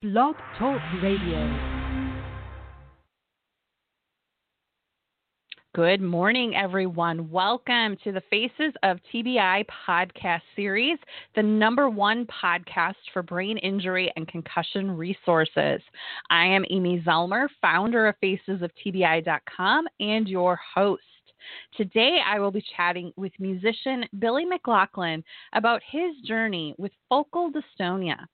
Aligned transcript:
Blog 0.00 0.36
Talk 0.56 0.80
Radio. 1.02 1.58
Good 5.74 6.00
morning, 6.00 6.54
everyone. 6.54 7.28
Welcome 7.32 7.96
to 8.04 8.12
the 8.12 8.22
Faces 8.30 8.72
of 8.84 9.00
TBI 9.12 9.64
podcast 9.88 10.42
series, 10.54 10.98
the 11.34 11.42
number 11.42 11.90
one 11.90 12.26
podcast 12.26 12.94
for 13.12 13.24
brain 13.24 13.58
injury 13.58 14.12
and 14.14 14.28
concussion 14.28 14.96
resources. 14.96 15.80
I 16.30 16.44
am 16.44 16.64
Amy 16.70 17.02
Zellmer, 17.04 17.48
founder 17.60 18.06
of 18.06 18.14
FacesOfTBI.com 18.22 19.84
and 19.98 20.28
your 20.28 20.60
host. 20.76 21.02
Today, 21.76 22.20
I 22.24 22.38
will 22.38 22.52
be 22.52 22.62
chatting 22.76 23.12
with 23.16 23.32
musician 23.40 24.04
Billy 24.20 24.44
McLaughlin 24.44 25.24
about 25.54 25.82
his 25.90 26.14
journey 26.24 26.76
with 26.78 26.92
focal 27.08 27.50
dystonia. 27.50 28.26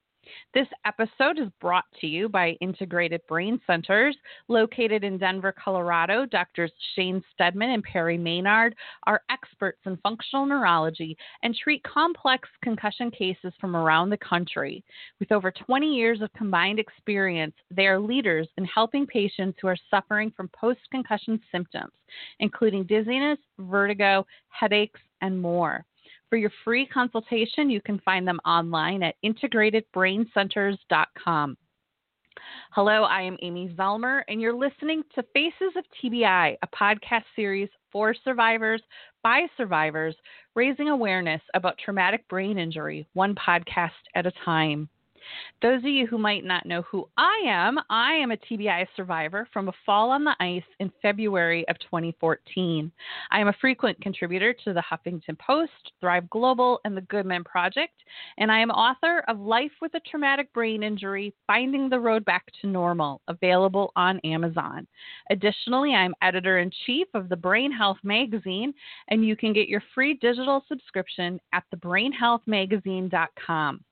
This 0.52 0.68
episode 0.84 1.38
is 1.38 1.48
brought 1.60 1.84
to 2.00 2.06
you 2.06 2.28
by 2.28 2.56
Integrated 2.60 3.20
Brain 3.28 3.60
Centers, 3.66 4.16
located 4.48 5.04
in 5.04 5.18
Denver, 5.18 5.52
Colorado. 5.52 6.26
Doctors 6.26 6.72
Shane 6.94 7.22
Steadman 7.32 7.70
and 7.70 7.82
Perry 7.82 8.16
Maynard 8.16 8.74
are 9.06 9.22
experts 9.30 9.80
in 9.86 9.96
functional 9.98 10.46
neurology 10.46 11.16
and 11.42 11.54
treat 11.54 11.82
complex 11.82 12.48
concussion 12.62 13.10
cases 13.10 13.52
from 13.60 13.76
around 13.76 14.10
the 14.10 14.18
country. 14.18 14.84
With 15.20 15.32
over 15.32 15.50
20 15.50 15.86
years 15.86 16.20
of 16.20 16.32
combined 16.34 16.78
experience, 16.78 17.54
they 17.70 17.86
are 17.86 17.98
leaders 17.98 18.48
in 18.56 18.64
helping 18.64 19.06
patients 19.06 19.58
who 19.60 19.68
are 19.68 19.76
suffering 19.90 20.32
from 20.36 20.48
post 20.48 20.80
concussion 20.90 21.40
symptoms, 21.50 21.92
including 22.40 22.84
dizziness, 22.84 23.38
vertigo, 23.58 24.26
headaches, 24.48 25.00
and 25.20 25.40
more. 25.40 25.84
For 26.34 26.38
your 26.38 26.50
free 26.64 26.84
consultation, 26.84 27.70
you 27.70 27.80
can 27.80 28.00
find 28.00 28.26
them 28.26 28.40
online 28.44 29.04
at 29.04 29.14
integratedbraincenters.com. 29.24 31.56
Hello, 32.72 33.04
I 33.04 33.22
am 33.22 33.36
Amy 33.40 33.72
Zellmer, 33.78 34.22
and 34.26 34.40
you're 34.40 34.52
listening 34.52 35.04
to 35.14 35.22
Faces 35.32 35.76
of 35.76 35.84
TBI, 36.02 36.56
a 36.60 36.66
podcast 36.76 37.22
series 37.36 37.68
for 37.92 38.16
survivors 38.24 38.82
by 39.22 39.46
survivors, 39.56 40.16
raising 40.56 40.88
awareness 40.88 41.40
about 41.54 41.78
traumatic 41.78 42.26
brain 42.26 42.58
injury, 42.58 43.06
one 43.12 43.36
podcast 43.36 43.92
at 44.16 44.26
a 44.26 44.32
time. 44.44 44.88
Those 45.62 45.78
of 45.78 45.84
you 45.84 46.06
who 46.06 46.18
might 46.18 46.44
not 46.44 46.66
know 46.66 46.82
who 46.82 47.08
I 47.16 47.42
am, 47.46 47.78
I 47.88 48.12
am 48.12 48.32
a 48.32 48.36
TBI 48.36 48.86
survivor 48.96 49.48
from 49.52 49.68
a 49.68 49.72
fall 49.86 50.10
on 50.10 50.24
the 50.24 50.34
ice 50.40 50.62
in 50.80 50.90
February 51.00 51.66
of 51.68 51.78
2014. 51.78 52.90
I 53.30 53.40
am 53.40 53.48
a 53.48 53.54
frequent 53.60 54.00
contributor 54.00 54.54
to 54.64 54.72
the 54.72 54.82
Huffington 54.82 55.38
Post, 55.38 55.92
Thrive 56.00 56.28
Global, 56.30 56.80
and 56.84 56.96
the 56.96 57.02
Good 57.02 57.26
Men 57.26 57.44
Project, 57.44 57.94
and 58.38 58.52
I 58.52 58.60
am 58.60 58.70
author 58.70 59.24
of 59.28 59.40
Life 59.40 59.72
with 59.80 59.94
a 59.94 60.00
Traumatic 60.00 60.52
Brain 60.52 60.82
Injury 60.82 61.32
Finding 61.46 61.88
the 61.88 62.00
Road 62.00 62.24
Back 62.24 62.44
to 62.60 62.66
Normal, 62.66 63.20
available 63.28 63.92
on 63.96 64.18
Amazon. 64.20 64.86
Additionally, 65.30 65.94
I'm 65.94 66.14
editor 66.22 66.58
in 66.58 66.70
chief 66.86 67.08
of 67.14 67.28
the 67.28 67.36
Brain 67.36 67.72
Health 67.72 67.98
Magazine, 68.02 68.72
and 69.08 69.24
you 69.24 69.36
can 69.36 69.52
get 69.52 69.68
your 69.68 69.82
free 69.94 70.14
digital 70.14 70.64
subscription 70.68 71.40
at 71.52 71.64
thebrainhealthmagazine.com. 71.74 73.84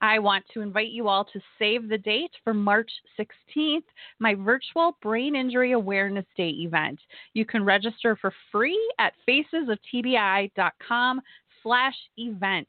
I 0.00 0.18
want 0.18 0.44
to 0.54 0.60
invite 0.60 0.90
you 0.90 1.08
all 1.08 1.24
to 1.24 1.40
save 1.58 1.88
the 1.88 1.98
date 1.98 2.32
for 2.44 2.54
March 2.54 2.90
16th, 3.18 3.84
my 4.18 4.34
virtual 4.34 4.96
Brain 5.02 5.34
Injury 5.36 5.72
Awareness 5.72 6.26
Day 6.36 6.50
event. 6.50 7.00
You 7.34 7.44
can 7.44 7.64
register 7.64 8.16
for 8.16 8.32
free 8.50 8.78
at 8.98 9.12
facesoftbi.com 9.28 11.20
slash 11.62 11.96
event. 12.16 12.68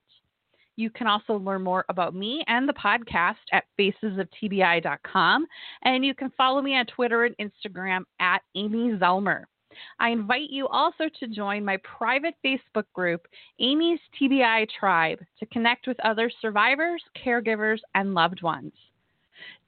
You 0.75 0.89
can 0.89 1.07
also 1.07 1.33
learn 1.33 1.61
more 1.61 1.83
about 1.89 2.15
me 2.15 2.41
and 2.47 2.67
the 2.67 2.73
podcast 2.73 3.35
at 3.51 3.65
facesoftbi.com. 3.77 5.45
And 5.83 6.05
you 6.05 6.15
can 6.15 6.31
follow 6.37 6.61
me 6.61 6.75
on 6.77 6.85
Twitter 6.85 7.25
and 7.25 7.35
Instagram 7.37 8.03
at 8.21 8.41
Amy 8.55 8.91
Zellmer. 8.97 9.43
I 9.99 10.09
invite 10.09 10.49
you 10.49 10.67
also 10.67 11.05
to 11.19 11.27
join 11.27 11.65
my 11.65 11.77
private 11.77 12.35
Facebook 12.45 12.85
group, 12.93 13.27
Amy's 13.59 13.99
TBI 14.19 14.67
Tribe, 14.79 15.19
to 15.39 15.45
connect 15.47 15.87
with 15.87 15.99
other 16.01 16.31
survivors, 16.41 17.03
caregivers, 17.25 17.79
and 17.95 18.13
loved 18.13 18.41
ones. 18.41 18.73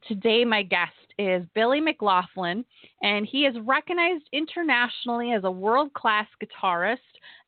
Today, 0.07 0.43
my 0.43 0.63
guest 0.63 0.93
is 1.19 1.45
Billy 1.53 1.79
McLaughlin, 1.79 2.65
and 3.03 3.25
he 3.25 3.45
is 3.45 3.55
recognized 3.63 4.23
internationally 4.33 5.33
as 5.33 5.43
a 5.43 5.51
world 5.51 5.93
class 5.93 6.27
guitarist, 6.41 6.97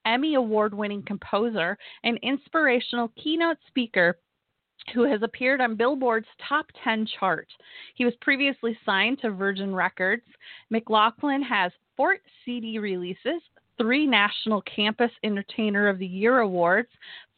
Emmy 0.06 0.36
Award 0.36 0.74
winning 0.74 1.02
composer, 1.04 1.78
and 2.04 2.20
inspirational 2.22 3.12
keynote 3.22 3.58
speaker 3.68 4.18
who 4.94 5.04
has 5.04 5.22
appeared 5.24 5.62
on 5.62 5.76
Billboard's 5.76 6.28
top 6.48 6.66
10 6.84 7.08
chart. 7.20 7.48
He 7.96 8.06
was 8.06 8.14
previously 8.22 8.78
signed 8.86 9.20
to 9.22 9.32
Virgin 9.32 9.74
Records. 9.74 10.24
McLaughlin 10.70 11.42
has 11.44 11.72
four 11.96 12.18
CD 12.46 12.80
releases, 12.80 13.42
three 13.78 14.06
National 14.06 14.62
Campus 14.64 15.12
Entertainer 15.24 15.88
of 15.88 16.00
the 16.00 16.06
Year 16.06 16.40
awards, 16.40 16.90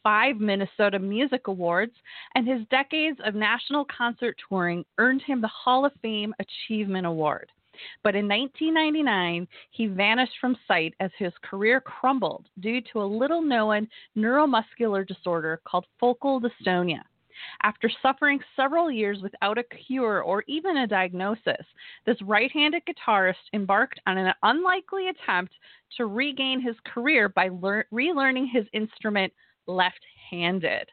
five 0.02 0.36
Minnesota 0.36 0.98
Music 0.98 1.48
Awards, 1.48 1.94
and 2.34 2.46
his 2.46 2.66
decades 2.70 3.18
of 3.24 3.34
national 3.34 3.84
concert 3.86 4.36
touring 4.48 4.84
earned 4.98 5.22
him 5.22 5.40
the 5.40 5.48
Hall 5.48 5.84
of 5.84 5.92
Fame 6.00 6.34
Achievement 6.38 7.06
Award. 7.06 7.50
But 8.02 8.14
in 8.14 8.28
1999, 8.28 9.46
he 9.70 9.86
vanished 9.86 10.32
from 10.40 10.56
sight 10.66 10.94
as 11.00 11.10
his 11.18 11.32
career 11.42 11.80
crumbled 11.80 12.48
due 12.60 12.80
to 12.92 13.02
a 13.02 13.04
little 13.04 13.42
known 13.42 13.88
neuromuscular 14.16 15.06
disorder 15.06 15.60
called 15.64 15.86
focal 16.00 16.40
dystonia. 16.40 17.02
After 17.62 17.90
suffering 18.02 18.40
several 18.54 18.90
years 18.90 19.20
without 19.22 19.58
a 19.58 19.64
cure 19.64 20.22
or 20.22 20.44
even 20.46 20.78
a 20.78 20.86
diagnosis, 20.86 21.66
this 22.04 22.20
right 22.22 22.50
handed 22.52 22.82
guitarist 22.86 23.34
embarked 23.52 24.00
on 24.06 24.18
an 24.18 24.32
unlikely 24.42 25.08
attempt 25.08 25.54
to 25.96 26.06
regain 26.06 26.60
his 26.60 26.76
career 26.84 27.28
by 27.28 27.48
lear- 27.48 27.86
relearning 27.92 28.46
his 28.50 28.64
instrument 28.72 29.32
left 29.66 30.00
handed. 30.30 30.88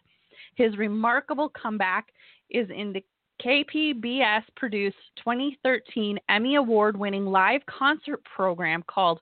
His 0.56 0.78
remarkable 0.78 1.50
comeback 1.50 2.08
is 2.50 2.70
in 2.70 2.94
the 2.94 3.04
KPBS 3.44 4.44
produced 4.56 4.98
2013 5.18 6.20
Emmy 6.30 6.56
Award 6.56 6.96
winning 6.98 7.26
live 7.26 7.62
concert 7.66 8.24
program 8.24 8.84
called 8.88 9.20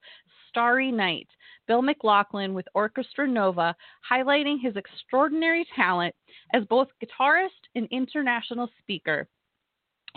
Starry 0.52 0.92
Night, 0.92 1.28
Bill 1.68 1.82
McLaughlin 1.82 2.54
with 2.54 2.68
Orchestra 2.74 3.26
Nova, 3.26 3.74
highlighting 4.10 4.58
his 4.62 4.76
extraordinary 4.76 5.66
talent 5.76 6.14
as 6.54 6.64
both 6.66 6.90
guitarist 7.02 7.50
and 7.76 7.88
international 7.90 8.70
speaker. 8.82 9.28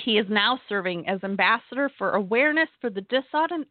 He 0.00 0.18
is 0.18 0.26
now 0.28 0.58
serving 0.68 1.08
as 1.08 1.22
ambassador 1.22 1.88
for 1.96 2.14
awareness 2.14 2.68
for 2.80 2.90
the 2.90 3.02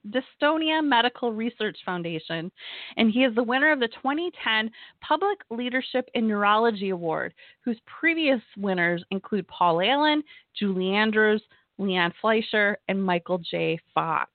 Dystonia 0.10 0.82
Medical 0.82 1.34
Research 1.34 1.78
Foundation, 1.86 2.50
and 2.96 3.12
he 3.12 3.26
is 3.26 3.36
the 3.36 3.44
winner 3.44 3.74
of 3.74 3.82
the 3.82 3.90
2010 3.90 4.72
Public 5.02 5.40
Leadership 5.50 6.08
in 6.14 6.26
Neurology 6.26 6.92
Award, 6.92 7.34
whose 7.66 7.78
previous 8.00 8.40
winners 8.56 9.04
include 9.12 9.46
Paul 9.50 9.82
Allen, 9.82 10.24
Julie 10.58 10.96
Andrews, 10.96 11.44
Leon 11.78 12.14
Fleischer, 12.22 12.78
and 12.88 13.04
Michael 13.04 13.40
J. 13.40 13.78
Fox. 13.94 14.32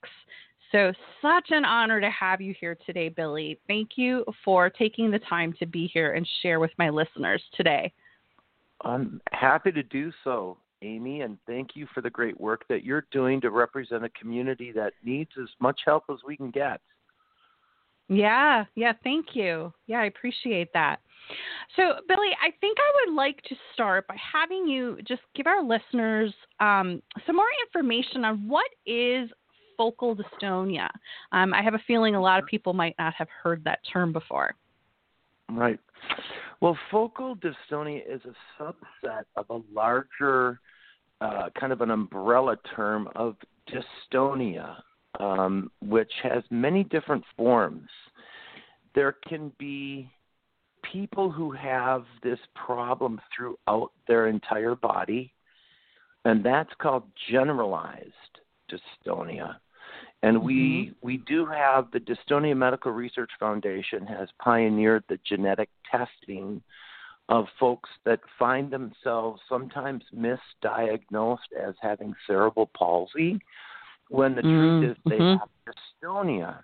So, 0.73 0.93
such 1.23 1.47
an 1.51 1.65
honor 1.65 2.01
to 2.01 2.11
have 2.11 2.41
you 2.41 2.55
here 2.61 2.77
today, 2.85 3.09
Billy. 3.09 3.59
Thank 3.67 3.91
you 3.97 4.25
for 4.45 4.69
taking 4.69 5.11
the 5.11 5.19
time 5.21 5.55
to 5.59 5.67
be 5.67 5.87
here 5.93 6.13
and 6.13 6.29
share 6.43 6.61
with 6.61 6.73
my 6.79 6.91
listeners 6.91 7.43
today. 7.55 7.93
I'm 8.83 9.21
happy 9.33 9.73
to 9.73 9.83
do 9.83 10.13
so, 10.25 10.59
Amy, 10.83 11.23
and 11.23 11.39
thank 11.47 11.71
you 11.75 11.87
for 11.95 12.01
the 12.03 12.11
great 12.11 12.39
work 12.39 12.65
that 12.69 12.85
you're 12.85 13.07
doing 13.11 13.41
to 13.41 13.51
represent 13.51 14.05
a 14.05 14.11
community 14.11 14.71
that 14.73 14.93
needs 15.03 15.31
as 15.41 15.49
much 15.59 15.81
help 15.87 16.05
as 16.11 16.19
we 16.27 16.37
can 16.37 16.51
get. 16.51 16.81
Yeah, 18.09 18.65
yeah, 18.75 18.93
thank 19.05 19.35
you. 19.35 19.73
Yeah, 19.87 20.01
I 20.01 20.05
appreciate 20.07 20.73
that. 20.73 21.01
So, 21.77 21.95
Billy, 22.09 22.31
I 22.43 22.51
think 22.61 22.79
I 22.79 23.07
would 23.07 23.15
like 23.15 23.43
to 23.43 23.55
start 23.75 24.09
by 24.09 24.17
having 24.17 24.67
you 24.67 24.99
just 25.07 25.21
give 25.35 25.47
our 25.47 25.63
listeners 25.63 26.33
um, 26.59 27.03
some 27.27 27.37
more 27.37 27.49
information 27.67 28.25
on 28.25 28.49
what 28.49 28.71
is 28.87 29.31
focal 29.79 30.15
dystonia. 30.15 30.91
Um, 31.33 31.55
I 31.55 31.63
have 31.63 31.73
a 31.73 31.81
feeling 31.87 32.15
a 32.15 32.21
lot 32.21 32.39
of 32.43 32.47
people 32.47 32.75
might 32.75 32.97
not 32.99 33.15
have 33.15 33.29
heard 33.43 33.65
that 33.65 33.79
term 33.91 34.13
before. 34.13 34.55
Right. 35.51 35.81
Well, 36.61 36.77
focal 36.91 37.37
dystonia 37.37 38.03
is 38.07 38.21
a 38.27 38.63
subset 38.63 39.25
of 39.37 39.47
a 39.49 39.61
larger, 39.73 40.61
uh, 41.21 41.49
kind 41.59 41.73
of 41.73 41.81
an 41.81 41.91
umbrella 41.91 42.57
term 42.77 43.09
of 43.15 43.37
dystonia, 43.71 44.77
um, 45.21 45.71
which 45.81 46.13
has 46.23 46.43
many 46.51 46.85
different 46.85 47.25
forms. 47.37 47.89
There 48.95 49.17
can 49.27 49.53
be 49.59 50.11
people 50.83 51.31
who 51.31 51.51
have 51.53 52.05
this 52.23 52.39
problem 52.55 53.21
throughout 53.35 53.93
their 54.07 54.27
entire 54.27 54.75
body, 54.75 55.33
and 56.25 56.45
that's 56.45 56.71
called 56.81 57.05
generalized 57.31 58.13
dystonia. 58.71 59.57
And 60.23 60.43
we 60.43 60.55
mm-hmm. 60.55 61.07
we 61.07 61.19
do 61.19 61.47
have 61.47 61.91
the 61.93 62.01
Dystonia 62.01 62.57
Medical 62.57 62.93
Research 62.93 63.31
Foundation 63.39 64.07
has 64.07 64.29
pioneered 64.43 65.05
the 65.09 65.19
genetic 65.27 65.69
testing 65.91 66.61
of 67.29 67.47
folks 67.61 67.91
that 68.05 68.21
find 68.39 68.71
themselves 68.71 69.41
sometimes 69.49 70.03
misdiagnosed 70.17 71.53
as 71.61 71.75
having 71.81 72.15
cerebral 72.27 72.71
palsy 72.77 73.39
when 74.09 74.35
the 74.35 74.41
mm-hmm. 74.41 74.81
truth 74.81 74.91
is 74.91 75.03
they 75.05 75.19
mm-hmm. 75.19 75.39
have 75.39 75.75
dystonia. 76.03 76.61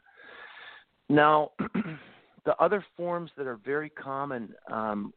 Now, 1.08 1.50
the 2.44 2.56
other 2.58 2.84
forms 2.96 3.30
that 3.36 3.46
are 3.46 3.58
very 3.64 3.90
common, 3.90 4.54
um, 4.70 5.12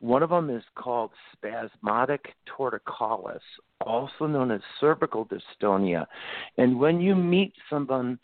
one 0.00 0.22
of 0.22 0.30
them 0.30 0.50
is 0.50 0.62
called 0.76 1.10
spasmodic 1.32 2.34
torticollis, 2.48 3.40
also 3.86 4.26
known 4.26 4.50
as 4.50 4.60
cervical 4.80 5.26
dystonia. 5.26 6.06
And 6.58 6.78
when 6.78 7.00
you 7.00 7.14
meet 7.14 7.52
someone, 7.70 8.18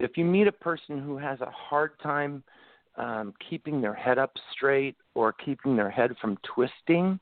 if 0.00 0.16
you 0.16 0.24
meet 0.24 0.46
a 0.46 0.52
person 0.52 1.00
who 1.00 1.16
has 1.18 1.40
a 1.40 1.50
hard 1.50 1.92
time 2.02 2.42
um, 2.96 3.34
keeping 3.48 3.80
their 3.80 3.94
head 3.94 4.18
up 4.18 4.32
straight 4.52 4.96
or 5.14 5.32
keeping 5.32 5.76
their 5.76 5.90
head 5.90 6.14
from 6.20 6.38
twisting, 6.54 7.20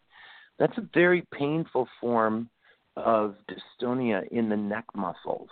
that's 0.58 0.76
a 0.78 0.88
very 0.94 1.26
painful 1.32 1.88
form 2.00 2.48
of 2.96 3.34
dystonia 3.50 4.26
in 4.28 4.48
the 4.48 4.56
neck 4.56 4.84
muscles. 4.94 5.50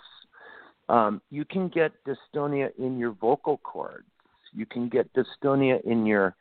Um, 0.89 1.21
you 1.29 1.45
can 1.45 1.69
get 1.69 1.91
dystonia 2.05 2.69
in 2.77 2.97
your 2.97 3.11
vocal 3.11 3.57
cords. 3.57 4.05
You 4.53 4.65
can 4.65 4.89
get 4.89 5.09
dystonia 5.13 5.81
in 5.83 6.05
your 6.05 6.35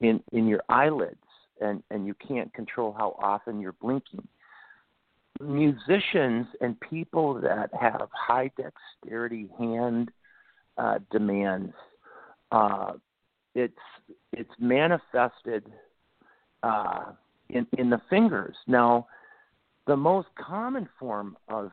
in 0.00 0.22
in 0.32 0.48
your 0.48 0.62
eyelids, 0.68 1.16
and 1.60 1.82
and 1.90 2.06
you 2.06 2.14
can't 2.14 2.52
control 2.54 2.92
how 2.92 3.16
often 3.22 3.60
you're 3.60 3.76
blinking. 3.80 4.26
Musicians 5.42 6.46
and 6.60 6.78
people 6.80 7.34
that 7.40 7.70
have 7.78 8.08
high 8.12 8.50
dexterity 8.56 9.48
hand 9.58 10.10
uh, 10.78 10.98
demands, 11.10 11.74
uh, 12.52 12.92
it's 13.54 13.74
it's 14.32 14.50
manifested 14.58 15.64
uh, 16.62 17.12
in 17.50 17.66
in 17.78 17.90
the 17.90 18.00
fingers. 18.08 18.56
Now, 18.66 19.06
the 19.86 19.96
most 19.96 20.28
common 20.38 20.88
form 20.98 21.36
of 21.48 21.70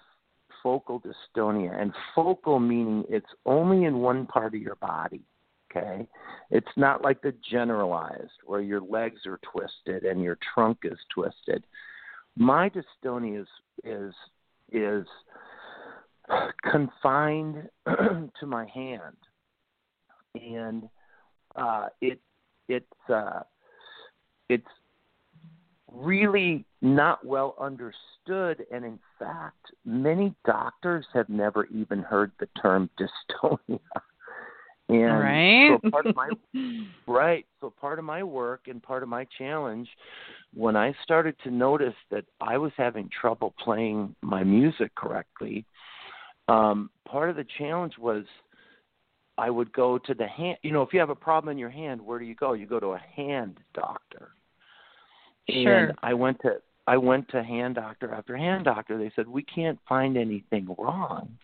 focal 0.63 1.01
dystonia, 1.01 1.79
and 1.79 1.93
focal 2.15 2.59
meaning 2.59 3.05
it's 3.09 3.29
only 3.45 3.85
in 3.85 3.99
one 3.99 4.25
part 4.25 4.53
of 4.53 4.61
your 4.61 4.75
body. 4.75 5.21
Okay, 5.71 6.07
it's 6.49 6.67
not 6.75 7.03
like 7.03 7.21
the 7.21 7.33
generalized 7.49 8.31
where 8.45 8.61
your 8.61 8.81
legs 8.81 9.21
are 9.27 9.39
twisted 9.43 10.03
and 10.03 10.21
your 10.21 10.37
trunk 10.53 10.79
is 10.83 10.97
twisted. 11.13 11.63
My 12.39 12.69
dystonia 12.69 13.41
is 13.41 13.47
is 13.83 14.13
is 14.71 15.05
confined 16.63 17.67
to 17.85 18.45
my 18.45 18.65
hand, 18.65 19.17
and 20.35 20.87
uh, 21.57 21.87
it 21.99 22.21
it's 22.69 23.09
uh, 23.13 23.41
it's 24.47 24.63
really 25.91 26.65
not 26.81 27.25
well 27.25 27.55
understood, 27.59 28.65
and 28.71 28.85
in 28.85 28.99
fact, 29.19 29.73
many 29.83 30.33
doctors 30.45 31.05
have 31.13 31.27
never 31.27 31.65
even 31.65 31.99
heard 31.99 32.31
the 32.39 32.47
term 32.61 32.89
dystonia. 32.97 33.79
And 34.89 35.19
right. 35.19 35.79
so 35.83 35.89
part 35.91 36.07
of 36.07 36.15
my 36.15 36.29
right, 37.07 37.45
so 37.61 37.71
part 37.79 37.99
of 37.99 38.05
my 38.05 38.23
work 38.23 38.61
and 38.67 38.81
part 38.81 39.03
of 39.03 39.09
my 39.09 39.25
challenge 39.37 39.87
when 40.53 40.75
I 40.75 40.93
started 41.03 41.35
to 41.43 41.51
notice 41.51 41.93
that 42.11 42.25
I 42.41 42.57
was 42.57 42.71
having 42.75 43.09
trouble 43.09 43.53
playing 43.63 44.15
my 44.21 44.43
music 44.43 44.93
correctly, 44.95 45.65
um, 46.47 46.89
part 47.07 47.29
of 47.29 47.35
the 47.35 47.45
challenge 47.57 47.93
was 47.99 48.25
I 49.37 49.49
would 49.49 49.71
go 49.71 49.97
to 49.99 50.13
the 50.13 50.27
hand. 50.27 50.57
You 50.63 50.71
know, 50.71 50.81
if 50.81 50.91
you 50.91 50.99
have 50.99 51.09
a 51.11 51.15
problem 51.15 51.51
in 51.51 51.57
your 51.57 51.69
hand, 51.69 52.01
where 52.01 52.19
do 52.19 52.25
you 52.25 52.35
go? 52.35 52.53
You 52.53 52.65
go 52.65 52.79
to 52.79 52.93
a 52.93 53.01
hand 53.15 53.57
doctor. 53.73 54.29
Sure. 55.49 55.85
And 55.85 55.93
I 56.01 56.13
went 56.13 56.41
to 56.41 56.57
I 56.87 56.97
went 56.97 57.29
to 57.29 57.43
hand 57.43 57.75
doctor 57.75 58.13
after 58.13 58.35
hand 58.35 58.65
doctor. 58.65 58.97
They 58.97 59.11
said 59.15 59.27
we 59.27 59.43
can't 59.43 59.79
find 59.87 60.17
anything 60.17 60.75
wrong. 60.77 61.37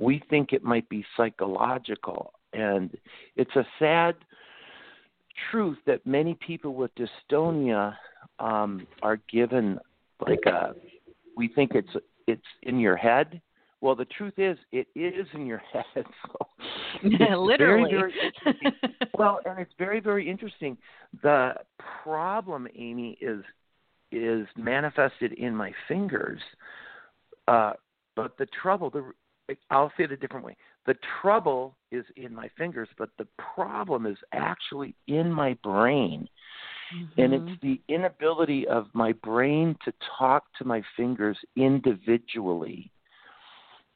We 0.00 0.22
think 0.30 0.52
it 0.52 0.62
might 0.62 0.88
be 0.88 1.04
psychological, 1.16 2.32
and 2.52 2.96
it's 3.36 3.54
a 3.56 3.66
sad 3.78 4.14
truth 5.50 5.78
that 5.86 6.06
many 6.06 6.34
people 6.34 6.74
with 6.74 6.90
dystonia 6.94 7.94
um, 8.38 8.86
are 9.02 9.18
given 9.30 9.78
like 10.26 10.44
a. 10.46 10.74
We 11.36 11.48
think 11.48 11.72
it's 11.74 11.90
it's 12.26 12.42
in 12.62 12.78
your 12.78 12.96
head. 12.96 13.40
Well, 13.80 13.94
the 13.94 14.06
truth 14.06 14.34
is, 14.38 14.58
it 14.72 14.88
is 14.96 15.26
in 15.34 15.46
your 15.46 15.62
head. 15.72 16.04
So 16.26 16.46
Literally. 17.38 17.90
Very, 17.90 18.12
very 18.44 18.74
well, 19.14 19.40
and 19.44 19.58
it's 19.60 19.72
very, 19.78 20.00
very 20.00 20.28
interesting. 20.28 20.76
The 21.22 21.54
problem, 22.02 22.66
Amy, 22.76 23.16
is 23.20 23.44
is 24.10 24.46
manifested 24.56 25.32
in 25.34 25.54
my 25.54 25.72
fingers. 25.86 26.40
Uh, 27.46 27.74
but 28.16 28.36
the 28.38 28.46
trouble, 28.62 28.90
the 28.90 29.04
I'll 29.70 29.92
say 29.96 30.04
it 30.04 30.12
a 30.12 30.16
different 30.16 30.44
way. 30.44 30.56
The 30.88 30.96
trouble 31.20 31.76
is 31.92 32.06
in 32.16 32.34
my 32.34 32.48
fingers, 32.56 32.88
but 32.96 33.10
the 33.18 33.26
problem 33.54 34.06
is 34.06 34.16
actually 34.32 34.94
in 35.06 35.30
my 35.30 35.52
brain. 35.62 36.26
Mm-hmm. 36.96 37.20
And 37.20 37.34
it's 37.34 37.60
the 37.60 37.78
inability 37.92 38.66
of 38.66 38.86
my 38.94 39.12
brain 39.12 39.76
to 39.84 39.92
talk 40.18 40.44
to 40.56 40.64
my 40.64 40.82
fingers 40.96 41.36
individually. 41.56 42.90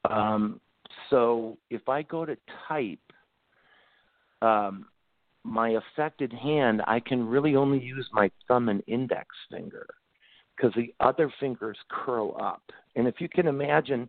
Um, 0.07 0.61
so 1.09 1.57
if 1.71 1.89
I 1.89 2.03
go 2.03 2.25
to 2.25 2.37
type, 2.67 2.99
um, 4.43 4.85
my 5.43 5.69
affected 5.69 6.31
hand, 6.31 6.83
I 6.85 6.99
can 6.99 7.25
really 7.25 7.55
only 7.55 7.83
use 7.83 8.07
my 8.13 8.29
thumb 8.47 8.69
and 8.69 8.83
index 8.85 9.29
finger 9.49 9.87
because 10.55 10.71
the 10.75 10.93
other 10.99 11.33
fingers 11.39 11.77
curl 11.89 12.37
up. 12.39 12.61
And 12.95 13.07
if 13.07 13.15
you 13.19 13.27
can 13.29 13.47
imagine 13.47 14.07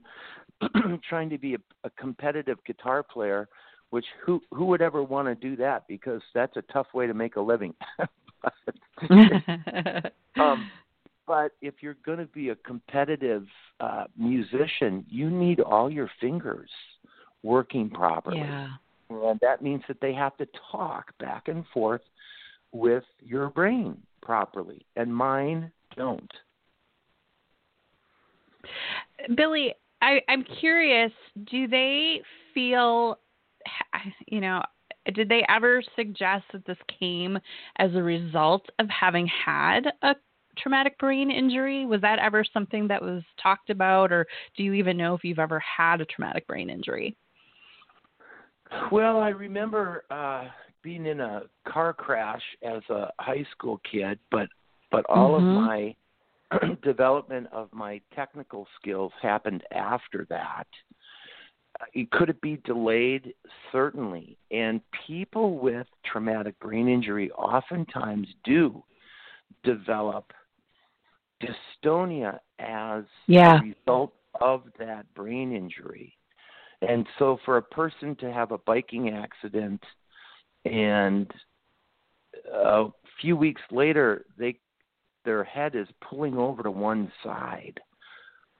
trying 1.08 1.30
to 1.30 1.38
be 1.38 1.54
a, 1.54 1.58
a 1.84 1.90
competitive 1.90 2.58
guitar 2.66 3.02
player, 3.02 3.48
which 3.90 4.06
who 4.24 4.40
who 4.50 4.64
would 4.66 4.82
ever 4.82 5.02
want 5.02 5.28
to 5.28 5.34
do 5.34 5.56
that 5.56 5.86
because 5.88 6.22
that's 6.34 6.56
a 6.56 6.62
tough 6.72 6.86
way 6.94 7.06
to 7.06 7.14
make 7.14 7.36
a 7.36 7.40
living. 7.40 7.74
um, 10.36 10.70
but 11.26 11.52
if 11.62 11.74
you're 11.80 11.96
going 12.04 12.18
to 12.18 12.26
be 12.26 12.50
a 12.50 12.56
competitive 12.56 13.46
uh, 13.80 14.04
musician, 14.16 15.04
you 15.08 15.30
need 15.30 15.60
all 15.60 15.90
your 15.90 16.10
fingers 16.20 16.70
working 17.42 17.88
properly. 17.88 18.38
Yeah. 18.38 18.68
And 19.10 19.38
that 19.40 19.62
means 19.62 19.82
that 19.88 20.00
they 20.00 20.12
have 20.14 20.36
to 20.38 20.46
talk 20.70 21.16
back 21.18 21.48
and 21.48 21.64
forth 21.72 22.02
with 22.72 23.04
your 23.20 23.50
brain 23.50 23.96
properly. 24.22 24.84
And 24.96 25.14
mine 25.14 25.70
don't. 25.96 26.32
Billy, 29.34 29.74
I, 30.02 30.20
I'm 30.29 30.44
curious, 30.60 31.13
do 31.51 31.67
they 31.67 32.20
feel, 32.53 33.19
you 34.27 34.41
know, 34.41 34.63
did 35.15 35.29
they 35.29 35.44
ever 35.48 35.82
suggest 35.96 36.44
that 36.53 36.65
this 36.67 36.79
came 36.98 37.39
as 37.79 37.94
a 37.94 38.03
result 38.03 38.67
of 38.79 38.89
having 38.89 39.27
had 39.27 39.93
a 40.03 40.15
traumatic 40.56 40.98
brain 40.98 41.31
injury? 41.31 41.84
Was 41.84 42.01
that 42.01 42.19
ever 42.19 42.44
something 42.53 42.89
that 42.89 43.03
was 43.03 43.22
talked 43.43 43.70
about, 43.70 44.13
or 44.13 44.27
do 44.56 44.63
you 44.63 44.72
even 44.74 44.96
know 44.96 45.15
if 45.15 45.24
you've 45.24 45.39
ever 45.39 45.60
had 45.60 46.01
a 46.01 46.06
traumatic 46.06 46.46
brain 46.46 46.70
injury? 46.70 47.17
Well, 48.91 49.19
I 49.19 49.29
remember 49.29 50.05
uh, 50.10 50.48
being 50.82 51.06
in 51.06 51.20
a 51.20 51.43
car 51.69 51.93
crash 51.93 52.43
as 52.63 52.82
a 52.91 53.10
high 53.19 53.44
school 53.53 53.81
kid, 53.91 54.19
but 54.31 54.48
but 54.91 55.05
all 55.08 55.32
mm-hmm. 55.32 55.56
of 55.56 55.65
my 55.65 55.94
development 56.82 57.46
of 57.53 57.69
my 57.72 58.01
technical 58.15 58.67
skills 58.81 59.13
happened 59.20 59.63
after 59.72 60.27
that. 60.29 60.67
Could 62.13 62.31
it 62.31 62.41
be 62.41 62.60
delayed? 62.65 63.34
Certainly. 63.72 64.39
And 64.51 64.81
people 65.06 65.58
with 65.58 65.86
traumatic 66.05 66.58
brain 66.60 66.89
injury 66.89 67.31
oftentimes 67.32 68.29
do 68.44 68.82
develop 69.65 70.32
dystonia 71.43 72.39
as 72.58 73.05
yeah. 73.27 73.58
a 73.58 73.63
result 73.63 74.13
of 74.41 74.63
that 74.79 75.13
brain 75.15 75.55
injury. 75.55 76.17
And 76.82 77.06
so 77.19 77.39
for 77.44 77.56
a 77.56 77.63
person 77.63 78.15
to 78.17 78.32
have 78.32 78.53
a 78.53 78.58
biking 78.58 79.10
accident 79.10 79.82
and 80.65 81.31
a 82.53 82.86
few 83.20 83.36
weeks 83.36 83.63
later 83.70 84.24
they 84.39 84.58
their 85.24 85.44
head 85.44 85.74
is 85.74 85.88
pulling 86.08 86.36
over 86.36 86.62
to 86.62 86.70
one 86.70 87.10
side 87.22 87.81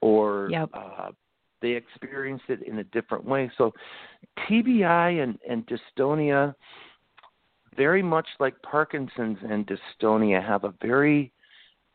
or 0.01 0.49
yep. 0.51 0.69
uh, 0.73 1.09
they 1.61 1.71
experience 1.71 2.41
it 2.47 2.63
in 2.63 2.79
a 2.79 2.83
different 2.85 3.25
way. 3.25 3.49
So 3.57 3.71
TBI 4.47 5.23
and, 5.23 5.37
and 5.49 5.65
dystonia, 5.67 6.53
very 7.75 8.03
much 8.03 8.27
like 8.39 8.61
Parkinson's 8.61 9.37
and 9.41 9.67
dystonia, 9.67 10.45
have 10.45 10.63
a 10.63 10.73
very 10.81 11.31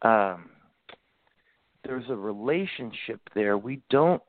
um, 0.03 0.51
there's 1.85 2.09
a 2.09 2.17
relationship 2.17 3.21
there. 3.35 3.57
We 3.59 3.81
don't 3.91 4.23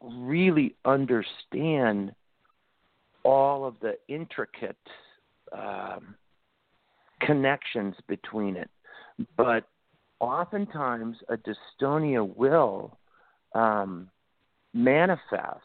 really 0.00 0.76
understand 0.84 2.12
all 3.24 3.64
of 3.64 3.74
the 3.80 3.94
intricate 4.08 4.76
um, 5.52 6.14
connections 7.20 7.94
between 8.06 8.56
it. 8.56 8.70
But 9.36 9.64
oftentimes, 10.20 11.16
a 11.28 11.36
dystonia 11.36 12.26
will 12.36 12.98
um, 13.54 14.10
manifest 14.72 15.60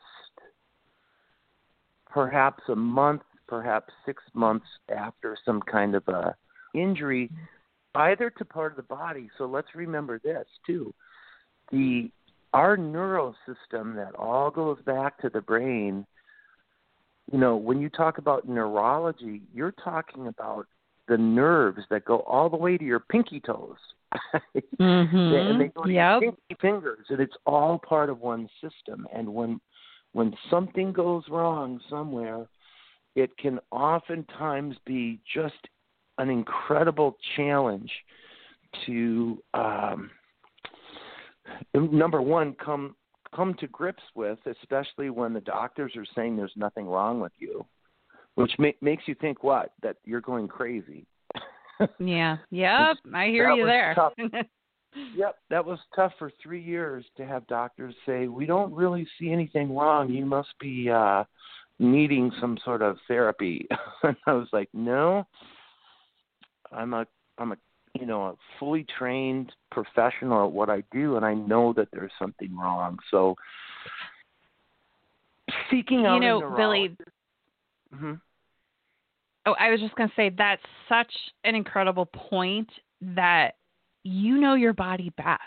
perhaps 2.10 2.64
a 2.70 2.76
month, 2.76 3.22
perhaps 3.48 3.94
six 4.06 4.24
months 4.34 4.66
after 4.96 5.38
some 5.46 5.62
kind 5.62 5.96
of 5.96 6.08
a 6.08 6.36
injury, 6.74 7.32
either 7.96 8.30
to 8.30 8.46
part 8.46 8.72
of 8.72 8.78
the 8.78 8.84
body. 8.84 9.30
So 9.38 9.46
let's 9.46 9.74
remember 9.76 10.20
this 10.24 10.46
too: 10.66 10.94
the 11.72 12.12
our 12.54 12.78
neural 12.78 13.36
system 13.46 13.96
that 13.96 14.16
all 14.16 14.50
goes 14.50 14.80
back 14.86 15.20
to 15.22 15.30
the 15.30 15.42
brain. 15.42 16.06
You 17.32 17.38
know, 17.38 17.58
when 17.58 17.80
you 17.80 17.90
talk 17.90 18.18
about 18.18 18.48
neurology, 18.48 19.44
you're 19.54 19.74
talking 19.84 20.28
about 20.28 20.66
the 21.10 21.18
nerves 21.18 21.82
that 21.90 22.06
go 22.06 22.20
all 22.20 22.50
the 22.50 22.56
way 22.56 22.78
to 22.78 22.86
your 22.86 23.02
pinky 23.02 23.42
toes. 23.42 23.78
mm-hmm. 24.80 25.16
and 25.18 25.62
they 25.62 25.68
go 25.68 25.84
to 25.84 25.92
yep. 25.92 26.22
your 26.22 26.32
pinky 26.32 26.58
fingers, 26.62 27.06
and 27.10 27.20
it's 27.20 27.36
all 27.46 27.78
part 27.78 28.10
of 28.10 28.20
one 28.22 28.48
system. 28.62 29.06
And 29.14 29.34
when 29.34 29.60
when 30.14 30.34
something 30.50 30.92
goes 30.92 31.24
wrong 31.30 31.80
somewhere, 31.90 32.48
it 33.16 33.36
can 33.38 33.60
oftentimes 33.72 34.76
be 34.86 35.20
just 35.32 35.68
an 36.18 36.30
incredible 36.30 37.18
challenge 37.36 37.92
to 38.86 39.42
um, 39.54 40.10
number 41.74 42.22
one 42.22 42.56
come 42.64 42.96
come 43.36 43.54
to 43.60 43.68
grips 43.68 44.04
with, 44.16 44.40
especially 44.46 45.10
when 45.10 45.34
the 45.34 45.42
doctors 45.42 45.94
are 45.96 46.06
saying 46.16 46.36
there's 46.36 46.52
nothing 46.56 46.88
wrong 46.88 47.20
with 47.20 47.32
you, 47.38 47.66
which 48.40 48.54
ma- 48.58 48.70
makes 48.82 49.04
you 49.06 49.16
think 49.16 49.44
what 49.44 49.74
that 49.84 49.98
you're 50.06 50.22
going 50.22 50.48
crazy. 50.48 51.06
yeah. 52.00 52.38
Yep. 52.52 52.98
I 53.14 53.28
hear 53.28 53.52
you 53.52 53.66
there. 53.66 53.96
yep, 55.16 55.36
that 55.50 55.66
was 55.66 55.78
tough 55.94 56.14
for 56.18 56.32
three 56.42 56.64
years 56.64 57.04
to 57.18 57.26
have 57.26 57.46
doctors 57.48 57.94
say 58.06 58.28
we 58.28 58.46
don't 58.46 58.74
really 58.74 59.06
see 59.20 59.32
anything 59.32 59.76
wrong. 59.76 60.10
You 60.10 60.26
must 60.26 60.50
be 60.60 60.90
uh 60.90 61.26
needing 61.80 62.32
some 62.40 62.58
sort 62.64 62.82
of 62.82 62.98
therapy. 63.10 63.68
and 64.04 64.16
I 64.26 64.34
was 64.34 64.48
like, 64.54 64.70
no, 64.74 65.28
I'm 66.72 66.94
a 66.94 67.06
I'm 67.38 67.52
a 67.52 67.58
you 68.00 68.06
know 68.06 68.24
a 68.24 68.36
fully 68.58 68.86
trained 68.98 69.52
professional 69.70 70.46
at 70.46 70.52
what 70.54 70.70
I 70.70 70.84
do, 70.94 71.18
and 71.18 71.26
I 71.26 71.34
know 71.34 71.74
that 71.74 71.90
there's 71.92 72.12
something 72.18 72.58
wrong. 72.58 73.00
So 73.12 73.36
seeking 75.70 76.06
out 76.06 76.16
you 76.16 76.22
know, 76.22 76.54
Billy. 76.56 76.96
Mm-hmm. 77.94 78.14
Oh, 79.50 79.56
I 79.60 79.72
was 79.72 79.80
just 79.80 79.96
going 79.96 80.10
to 80.10 80.16
say 80.16 80.30
that's 80.38 80.62
such 80.88 81.12
an 81.44 81.56
incredible 81.56 82.06
point 82.06 82.70
that 83.02 83.56
you 84.04 84.40
know 84.40 84.54
your 84.54 84.74
body 84.74 85.12
best. 85.18 85.42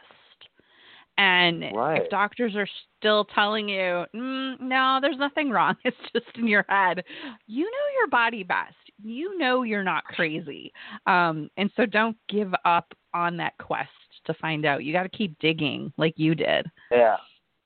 And 1.18 1.62
right. 1.74 2.02
if 2.02 2.10
doctors 2.10 2.56
are 2.56 2.66
still 2.98 3.26
telling 3.26 3.68
you, 3.68 4.04
mm, 4.14 4.60
no, 4.60 4.98
there's 5.00 5.18
nothing 5.18 5.50
wrong, 5.50 5.76
it's 5.84 5.96
just 6.12 6.26
in 6.36 6.48
your 6.48 6.64
head, 6.68 7.04
you 7.46 7.64
know 7.64 8.00
your 8.00 8.08
body 8.08 8.42
best. 8.42 8.74
You 9.00 9.38
know 9.38 9.62
you're 9.62 9.84
not 9.84 10.04
crazy. 10.04 10.72
Um, 11.06 11.48
and 11.56 11.70
so 11.76 11.86
don't 11.86 12.16
give 12.28 12.52
up 12.64 12.92
on 13.14 13.36
that 13.36 13.52
quest 13.58 13.88
to 14.24 14.34
find 14.34 14.64
out. 14.64 14.84
You 14.84 14.92
got 14.92 15.04
to 15.04 15.08
keep 15.10 15.38
digging 15.38 15.92
like 15.96 16.14
you 16.16 16.34
did. 16.34 16.66
Yeah. 16.90 17.16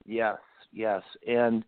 Yes. 0.05 0.37
Yes. 0.73 1.03
And 1.27 1.65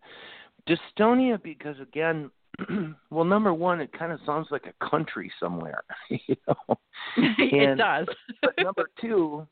dystonia, 0.67 1.41
because 1.41 1.79
again, 1.79 2.29
well, 3.09 3.25
number 3.25 3.53
one, 3.53 3.81
it 3.81 3.91
kind 3.97 4.11
of 4.11 4.19
sounds 4.25 4.47
like 4.51 4.65
a 4.65 4.89
country 4.89 5.31
somewhere, 5.39 5.83
you 6.09 6.35
know. 6.47 6.77
it 7.17 7.77
does. 7.77 8.07
but 8.41 8.53
number 8.57 8.89
two, 8.99 9.47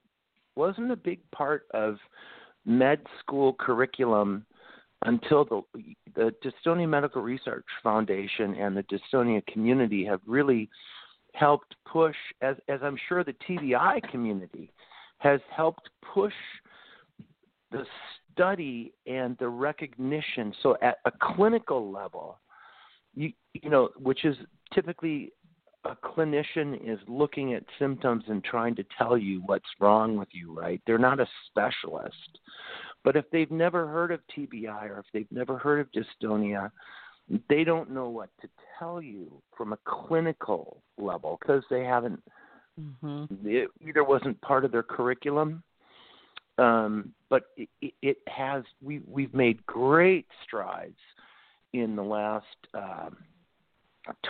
wasn't 0.55 0.91
a 0.91 0.95
big 0.95 1.19
part 1.31 1.67
of 1.73 1.97
med 2.65 2.99
school 3.19 3.53
curriculum 3.59 4.45
until 5.03 5.45
the 5.45 5.61
the 6.15 6.33
Dystonia 6.43 6.89
Medical 6.89 7.21
Research 7.21 7.65
Foundation 7.83 8.55
and 8.55 8.75
the 8.75 8.83
dystonia 8.83 9.45
community 9.45 10.03
have 10.05 10.21
really 10.25 10.69
helped 11.33 11.75
push, 11.85 12.15
as 12.41 12.55
as 12.67 12.79
I'm 12.81 12.97
sure 13.07 13.23
the 13.23 13.35
TBI 13.47 14.09
community 14.09 14.73
has 15.19 15.39
helped 15.55 15.89
push 16.13 16.33
the 17.71 17.85
study 18.31 18.93
and 19.05 19.37
the 19.39 19.49
recognition. 19.49 20.53
So 20.63 20.77
at 20.81 20.97
a 21.05 21.11
clinical 21.21 21.91
level, 21.91 22.39
you 23.17 23.33
you 23.53 23.69
know, 23.69 23.89
which 23.97 24.23
is 24.25 24.35
typically 24.73 25.31
a 25.85 25.95
clinician 25.95 26.79
is 26.83 26.99
looking 27.07 27.53
at 27.53 27.63
symptoms 27.79 28.23
and 28.27 28.43
trying 28.43 28.75
to 28.75 28.85
tell 28.97 29.17
you 29.17 29.41
what's 29.45 29.65
wrong 29.79 30.17
with 30.17 30.27
you, 30.31 30.53
right? 30.53 30.81
They're 30.85 30.97
not 30.97 31.19
a 31.19 31.27
specialist. 31.47 32.39
But 33.03 33.15
if 33.15 33.25
they've 33.31 33.51
never 33.51 33.87
heard 33.87 34.11
of 34.11 34.19
TBI 34.35 34.89
or 34.89 34.99
if 34.99 35.05
they've 35.13 35.31
never 35.31 35.57
heard 35.57 35.79
of 35.79 35.87
dystonia, 35.91 36.71
they 37.49 37.63
don't 37.63 37.91
know 37.91 38.09
what 38.09 38.29
to 38.41 38.49
tell 38.77 39.01
you 39.01 39.41
from 39.55 39.73
a 39.73 39.77
clinical 39.85 40.81
level 40.97 41.37
because 41.41 41.63
they 41.69 41.83
haven't 41.83 42.21
mm-hmm. 42.79 43.25
it 43.45 43.69
either 43.85 44.03
wasn't 44.03 44.39
part 44.41 44.63
of 44.63 44.71
their 44.71 44.83
curriculum 44.83 45.61
um, 46.57 47.13
but 47.29 47.43
it, 47.57 47.93
it 48.01 48.17
has 48.27 48.63
we 48.81 49.01
we've 49.07 49.33
made 49.33 49.63
great 49.65 50.25
strides 50.43 50.97
in 51.81 51.95
the 51.95 52.03
last 52.03 52.45
um, 52.73 53.17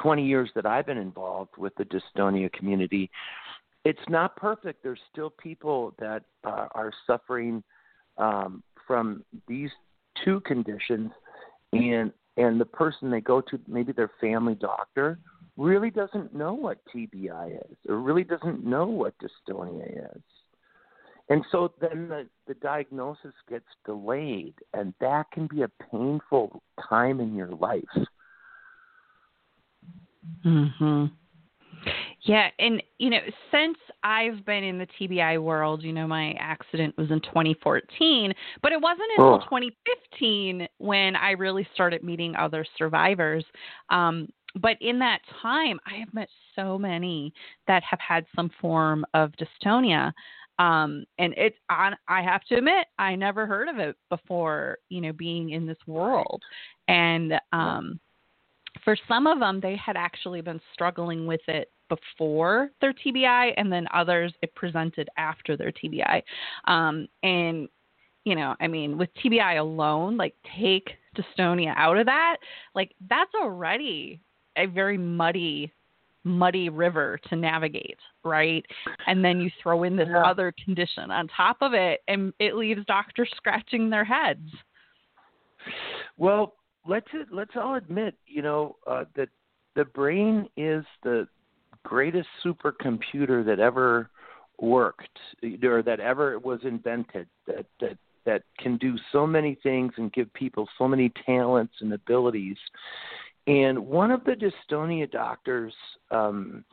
20 0.02 0.26
years 0.26 0.50
that 0.56 0.66
I've 0.66 0.86
been 0.86 0.98
involved 0.98 1.58
with 1.58 1.74
the 1.76 1.86
dystonia 1.86 2.52
community. 2.52 3.10
It's 3.86 4.00
not 4.10 4.36
perfect. 4.36 4.84
There's 4.84 5.00
still 5.12 5.30
people 5.30 5.94
that 6.00 6.24
uh, 6.44 6.68
are 6.72 6.92
suffering 7.06 7.64
um, 8.18 8.64
from 8.86 9.24
these 9.48 9.70
two 10.26 10.42
conditions, 10.42 11.12
and 11.74 12.12
and 12.38 12.60
the 12.60 12.66
person 12.66 13.10
they 13.10 13.22
go 13.22 13.42
to, 13.42 13.60
maybe 13.68 13.92
their 13.92 14.12
family 14.22 14.56
doctor, 14.56 15.20
really 15.58 15.90
doesn't 15.90 16.36
know 16.36 16.54
what 16.54 16.80
TBI 16.94 17.56
is, 17.56 17.78
or 17.90 17.98
really 17.98 18.24
doesn't 18.24 18.64
know 18.66 18.86
what 18.86 19.16
dystonia 19.20 20.16
is. 20.16 20.22
And 21.30 21.44
so 21.52 21.74
then 21.82 22.08
the, 22.08 22.28
the 22.48 22.54
diagnosis 22.56 23.34
gets 23.50 23.66
delayed, 23.86 24.56
and 24.74 24.94
that 25.02 25.26
can 25.32 25.48
be 25.48 25.64
a 25.64 25.70
painful 25.92 26.62
time 26.90 27.20
in 27.20 27.36
your 27.36 27.52
life. 27.52 27.84
Mhm. 30.46 31.12
Yeah, 32.22 32.50
and 32.60 32.82
you 32.98 33.10
know, 33.10 33.20
since 33.52 33.78
I've 34.04 34.46
been 34.46 34.64
in 34.64 34.78
the 34.78 34.88
TBI 35.00 35.42
world, 35.42 35.84
you 35.84 35.94
know, 35.94 36.08
my 36.08 36.32
accident 36.40 36.98
was 36.98 37.10
in 37.12 37.22
2014, 37.22 38.34
but 38.62 38.72
it 38.72 38.82
wasn't 38.82 39.10
until 39.18 39.36
oh. 39.36 39.40
2015 39.40 40.68
when 40.78 41.16
I 41.16 41.32
really 41.32 41.68
started 41.74 42.04
meeting 42.04 42.36
other 42.36 42.66
survivors. 42.78 43.46
Um, 43.90 44.28
but 44.56 44.78
in 44.82 45.00
that 45.00 45.20
time, 45.42 45.80
I 45.86 45.96
have 46.00 46.14
met 46.14 46.30
so 46.56 46.78
many 46.78 47.34
that 47.68 47.84
have 47.84 48.00
had 48.00 48.26
some 48.36 48.50
form 48.60 49.06
of 49.14 49.32
dystonia. 49.34 50.12
Um, 50.60 51.06
and 51.20 51.34
it's 51.38 51.58
on, 51.70 51.96
I 52.08 52.22
have 52.22 52.44
to 52.46 52.56
admit, 52.56 52.88
I 52.98 53.16
never 53.16 53.46
heard 53.46 53.68
of 53.68 53.80
it 53.80 53.96
before, 54.10 54.80
you 54.90 55.02
know, 55.02 55.14
being 55.14 55.52
in 55.52 55.66
this 55.66 55.78
world. 55.86 56.42
And, 56.88 57.34
um, 57.54 58.00
for 58.84 58.96
some 59.08 59.28
of 59.28 59.40
them, 59.40 59.60
they 59.60 59.76
had 59.76 59.98
actually 59.98 60.42
been 60.42 60.62
struggling 60.74 61.26
with 61.26 61.42
it 61.48 61.72
before 61.90 62.70
their 62.82 62.94
TBI, 62.94 63.54
and 63.58 63.72
then 63.72 63.88
others 63.94 64.34
it 64.42 64.54
presented 64.56 65.10
after 65.18 65.58
their 65.58 65.72
TBI. 65.72 66.22
Um, 66.66 67.08
and 67.24 67.68
you 68.28 68.36
know, 68.36 68.56
I 68.60 68.68
mean, 68.68 68.98
with 68.98 69.08
TBI 69.24 69.58
alone, 69.58 70.18
like 70.18 70.36
take 70.60 70.90
dystonia 71.16 71.74
out 71.78 71.98
of 71.98 72.08
that, 72.08 72.38
like 72.76 72.94
that's 73.10 73.32
already 73.42 74.20
a 74.58 74.66
very 74.66 74.98
muddy 74.98 75.72
muddy 76.28 76.70
river 76.70 77.20
to 77.30 77.36
navigate, 77.36 77.98
right? 78.24 78.66
And 79.08 79.24
then 79.24 79.40
you 79.40 79.50
throw 79.62 79.84
in 79.84 79.96
this 79.96 80.08
yeah. 80.10 80.24
other 80.24 80.54
condition 80.64 81.12
on 81.12 81.28
top 81.36 81.58
of 81.62 81.74
it, 81.74 82.02
and 82.08 82.34
it 82.40 82.56
leaves 82.56 82.86
doctors 82.86 83.30
scratching 83.36 83.90
their 83.90 84.06
heads. 84.06 84.50
Well, 86.18 86.54
let's 86.88 87.08
let's 87.32 87.52
all 87.56 87.76
admit, 87.76 88.16
you 88.26 88.42
know, 88.42 88.76
uh, 88.86 89.06
that 89.16 89.30
the 89.76 89.86
brain 89.86 90.48
is 90.58 90.84
the 91.04 91.28
greatest 91.84 92.28
supercomputer 92.46 93.46
that 93.46 93.60
ever 93.60 94.10
worked 94.60 95.20
or 95.64 95.84
that 95.84 96.00
ever 96.00 96.40
was 96.40 96.60
invented. 96.64 97.28
That 97.46 97.66
that 97.80 97.98
that 98.26 98.44
can 98.60 98.78
do 98.78 98.96
so 99.12 99.26
many 99.26 99.58
things 99.64 99.94
and 99.98 100.12
give 100.12 100.32
people 100.34 100.68
so 100.78 100.88
many 100.88 101.12
talents 101.26 101.74
and 101.80 101.94
abilities. 101.94 102.58
And 103.48 103.80
one 103.80 104.12
of 104.12 104.24
the 104.26 104.34
dystonia 104.34 105.10
doctors 105.10 105.74
um, 106.12 106.64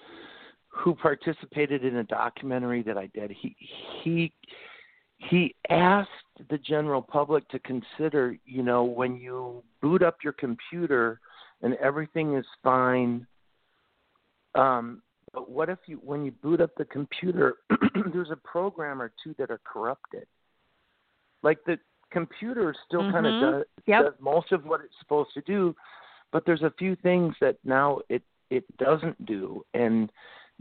who 0.69 0.95
participated 0.95 1.85
in 1.85 1.97
a 1.97 2.05
documentary 2.05 2.83
that 2.83 2.99
I 2.99 3.07
did, 3.15 3.31
he 3.31 3.57
he 4.03 4.33
he 5.19 5.55
asked 5.71 6.11
the 6.51 6.59
general 6.59 7.01
public 7.01 7.49
to 7.49 7.59
consider, 7.61 8.37
you 8.45 8.63
know, 8.63 8.83
when 8.83 9.17
you 9.17 9.63
boot 9.81 10.03
up 10.03 10.19
your 10.25 10.33
computer 10.35 11.21
and 11.63 11.75
everything 11.77 12.37
is 12.37 12.45
fine, 12.63 13.27
um, 14.55 15.03
But 15.33 15.51
what 15.51 15.69
if 15.69 15.79
you, 15.87 15.97
when 16.05 16.25
you 16.25 16.31
boot 16.31 16.61
up 16.61 16.71
the 16.77 16.85
computer, 16.85 17.57
there's 18.13 18.31
a 18.31 18.37
program 18.37 19.03
or 19.03 19.13
two 19.23 19.35
that 19.39 19.51
are 19.51 19.61
corrupted. 19.65 20.27
Like 21.43 21.59
the 21.67 21.79
computer 22.11 22.75
still 22.87 23.03
mm-hmm. 23.03 23.13
kind 23.13 23.27
of 23.27 23.41
does, 23.41 23.65
yep. 23.87 24.03
does 24.03 24.15
most 24.21 24.53
of 24.53 24.65
what 24.65 24.81
it's 24.81 24.95
supposed 25.01 25.31
to 25.35 25.41
do, 25.43 25.75
but 26.35 26.45
there's 26.45 26.63
a 26.63 26.75
few 26.77 26.97
things 26.97 27.33
that 27.41 27.57
now 27.65 28.01
it 28.09 28.23
it 28.51 28.65
doesn't 28.77 29.25
do, 29.25 29.65
and 29.73 30.11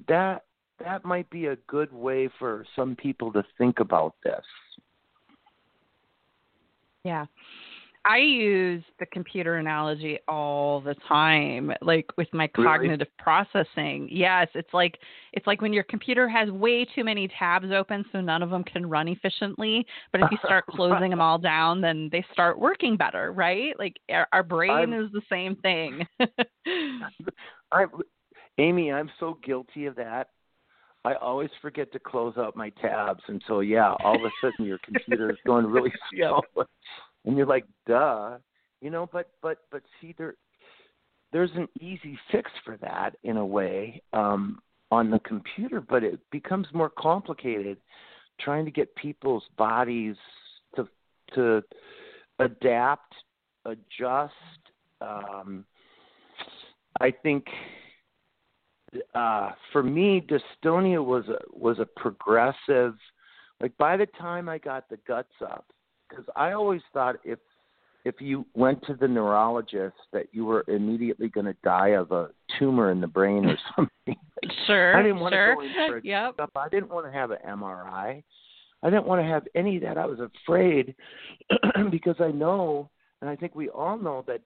that 0.07 0.43
that 0.79 1.03
might 1.03 1.27
be 1.31 1.47
a 1.47 1.55
good 1.67 1.91
way 1.91 2.29
for 2.37 2.63
some 2.75 2.95
people 2.95 3.33
to 3.33 3.43
think 3.57 3.79
about 3.79 4.13
this. 4.23 4.45
Yeah. 7.03 7.25
I 8.05 8.17
use 8.17 8.83
the 9.00 9.05
computer 9.05 9.55
analogy 9.55 10.19
all 10.27 10.81
the 10.81 10.95
time, 11.07 11.72
like 11.81 12.05
with 12.17 12.27
my 12.33 12.48
cognitive 12.48 13.07
really? 13.07 13.12
processing. 13.17 14.10
Yes, 14.12 14.50
it's 14.55 14.74
like 14.74 15.00
it's 15.31 15.48
like 15.48 15.62
when 15.62 15.72
your 15.72 15.83
computer 15.83 16.27
has 16.27 16.50
way 16.50 16.86
too 16.86 17.05
many 17.05 17.29
tabs 17.39 17.72
open, 17.72 18.03
so 18.12 18.19
none 18.19 18.43
of 18.43 18.50
them 18.50 18.63
can 18.65 18.89
run 18.89 19.07
efficiently. 19.07 19.86
But 20.12 20.22
if 20.22 20.31
you 20.31 20.38
start 20.43 20.65
closing 20.65 21.12
them 21.12 21.22
all 21.22 21.38
down, 21.38 21.79
then 21.79 22.10
they 22.12 22.25
start 22.33 22.60
working 22.60 22.98
better, 22.98 23.31
right? 23.31 23.74
Like 23.79 23.95
our, 24.10 24.27
our 24.33 24.43
brain 24.43 24.72
I'm, 24.72 24.93
is 24.93 25.10
the 25.13 25.22
same 25.29 25.55
thing. 25.57 26.05
I, 27.72 27.86
Amy, 28.57 28.91
I'm 28.91 29.10
so 29.17 29.39
guilty 29.45 29.86
of 29.86 29.95
that. 29.95 30.27
I 31.05 31.15
always 31.15 31.50
forget 31.62 31.91
to 31.93 32.00
close 32.00 32.36
out 32.38 32.55
my 32.55 32.69
tabs, 32.81 33.24
and 33.27 33.41
so 33.48 33.62
yeah, 33.62 33.93
all 34.03 34.15
of 34.15 34.22
a 34.24 34.29
sudden 34.41 34.65
your 34.65 34.79
computer 34.83 35.29
is 35.29 35.38
going 35.45 35.65
really 35.65 35.91
slow 36.12 36.41
and 37.25 37.37
you're 37.37 37.45
like, 37.45 37.65
duh, 37.87 38.37
you 38.81 38.89
know. 38.89 39.09
But 39.11 39.31
but 39.41 39.59
but 39.71 39.81
see, 39.99 40.13
there 40.17 40.35
there's 41.31 41.51
an 41.55 41.67
easy 41.79 42.17
fix 42.31 42.49
for 42.63 42.77
that 42.77 43.15
in 43.23 43.37
a 43.37 43.45
way 43.45 44.01
um, 44.13 44.59
on 44.91 45.09
the 45.09 45.19
computer, 45.19 45.81
but 45.81 46.03
it 46.03 46.19
becomes 46.31 46.67
more 46.73 46.89
complicated 46.89 47.77
trying 48.39 48.65
to 48.65 48.71
get 48.71 48.95
people's 48.95 49.43
bodies 49.57 50.15
to 50.75 50.87
to 51.33 51.63
adapt, 52.39 53.13
adjust. 53.65 54.33
Um, 55.01 55.65
I 57.01 57.11
think 57.11 57.45
uh, 59.15 59.51
for 59.71 59.83
me, 59.83 60.21
dystonia 60.21 61.03
was 61.03 61.25
a 61.27 61.39
was 61.51 61.79
a 61.79 61.85
progressive. 61.85 62.95
Like 63.59 63.75
by 63.77 63.97
the 63.97 64.07
time 64.19 64.49
I 64.49 64.57
got 64.57 64.89
the 64.89 64.97
guts 65.07 65.33
up, 65.41 65.65
because 66.15 66.32
I 66.36 66.51
always 66.53 66.82
thought 66.93 67.15
if 67.24 67.39
if 68.05 68.15
you 68.20 68.46
went 68.53 68.86
to 68.86 68.96
the 68.96 69.08
neurologist 69.08 69.96
that 70.12 70.27
you 70.34 70.46
were 70.46 70.65
immediately 70.67 71.29
going 71.29 71.46
to 71.46 71.55
die 71.63 71.89
of 71.89 72.12
a 72.12 72.29
tumor 72.60 72.91
in 72.91 73.00
the 73.00 73.08
brain 73.08 73.46
or 73.46 73.58
something. 73.75 74.22
sure. 74.67 74.98
I 74.98 75.01
didn't 75.01 75.22
want 75.22 75.34
sure. 75.34 75.51
to 75.51 75.55
go 75.55 75.62
in 75.62 75.89
for 75.89 75.98
a 75.98 76.01
yep. 76.03 76.36
I 76.55 76.70
didn't 76.70 76.89
want 76.89 77.05
to 77.05 77.12
have 77.12 77.32
an 77.32 77.38
MRI. 77.48 78.22
I 78.84 78.89
didn't 78.89 79.05
want 79.05 79.22
to 79.22 79.27
have 79.27 79.43
any 79.55 79.77
of 79.77 79.84
that. 79.84 79.98
I 79.98 80.05
was 80.05 80.20
afraid 80.20 80.96
because 81.91 82.17
I 82.20 82.32
know, 82.32 82.89
and 83.22 83.29
I 83.29 83.38
think 83.38 83.55
we 83.55 83.70
all 83.70 83.98
know 83.98 84.25
that 84.27 84.41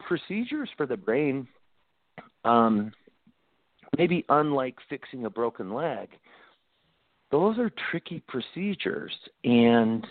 procedures 0.00 0.70
for 0.78 0.86
the 0.86 0.96
brain, 0.96 1.46
um, 2.46 2.92
maybe 3.98 4.24
unlike 4.30 4.76
fixing 4.88 5.26
a 5.26 5.30
broken 5.30 5.74
leg, 5.74 6.08
those 7.32 7.58
are 7.58 7.72
tricky 7.90 8.22
procedures. 8.28 9.12
And 9.42 10.06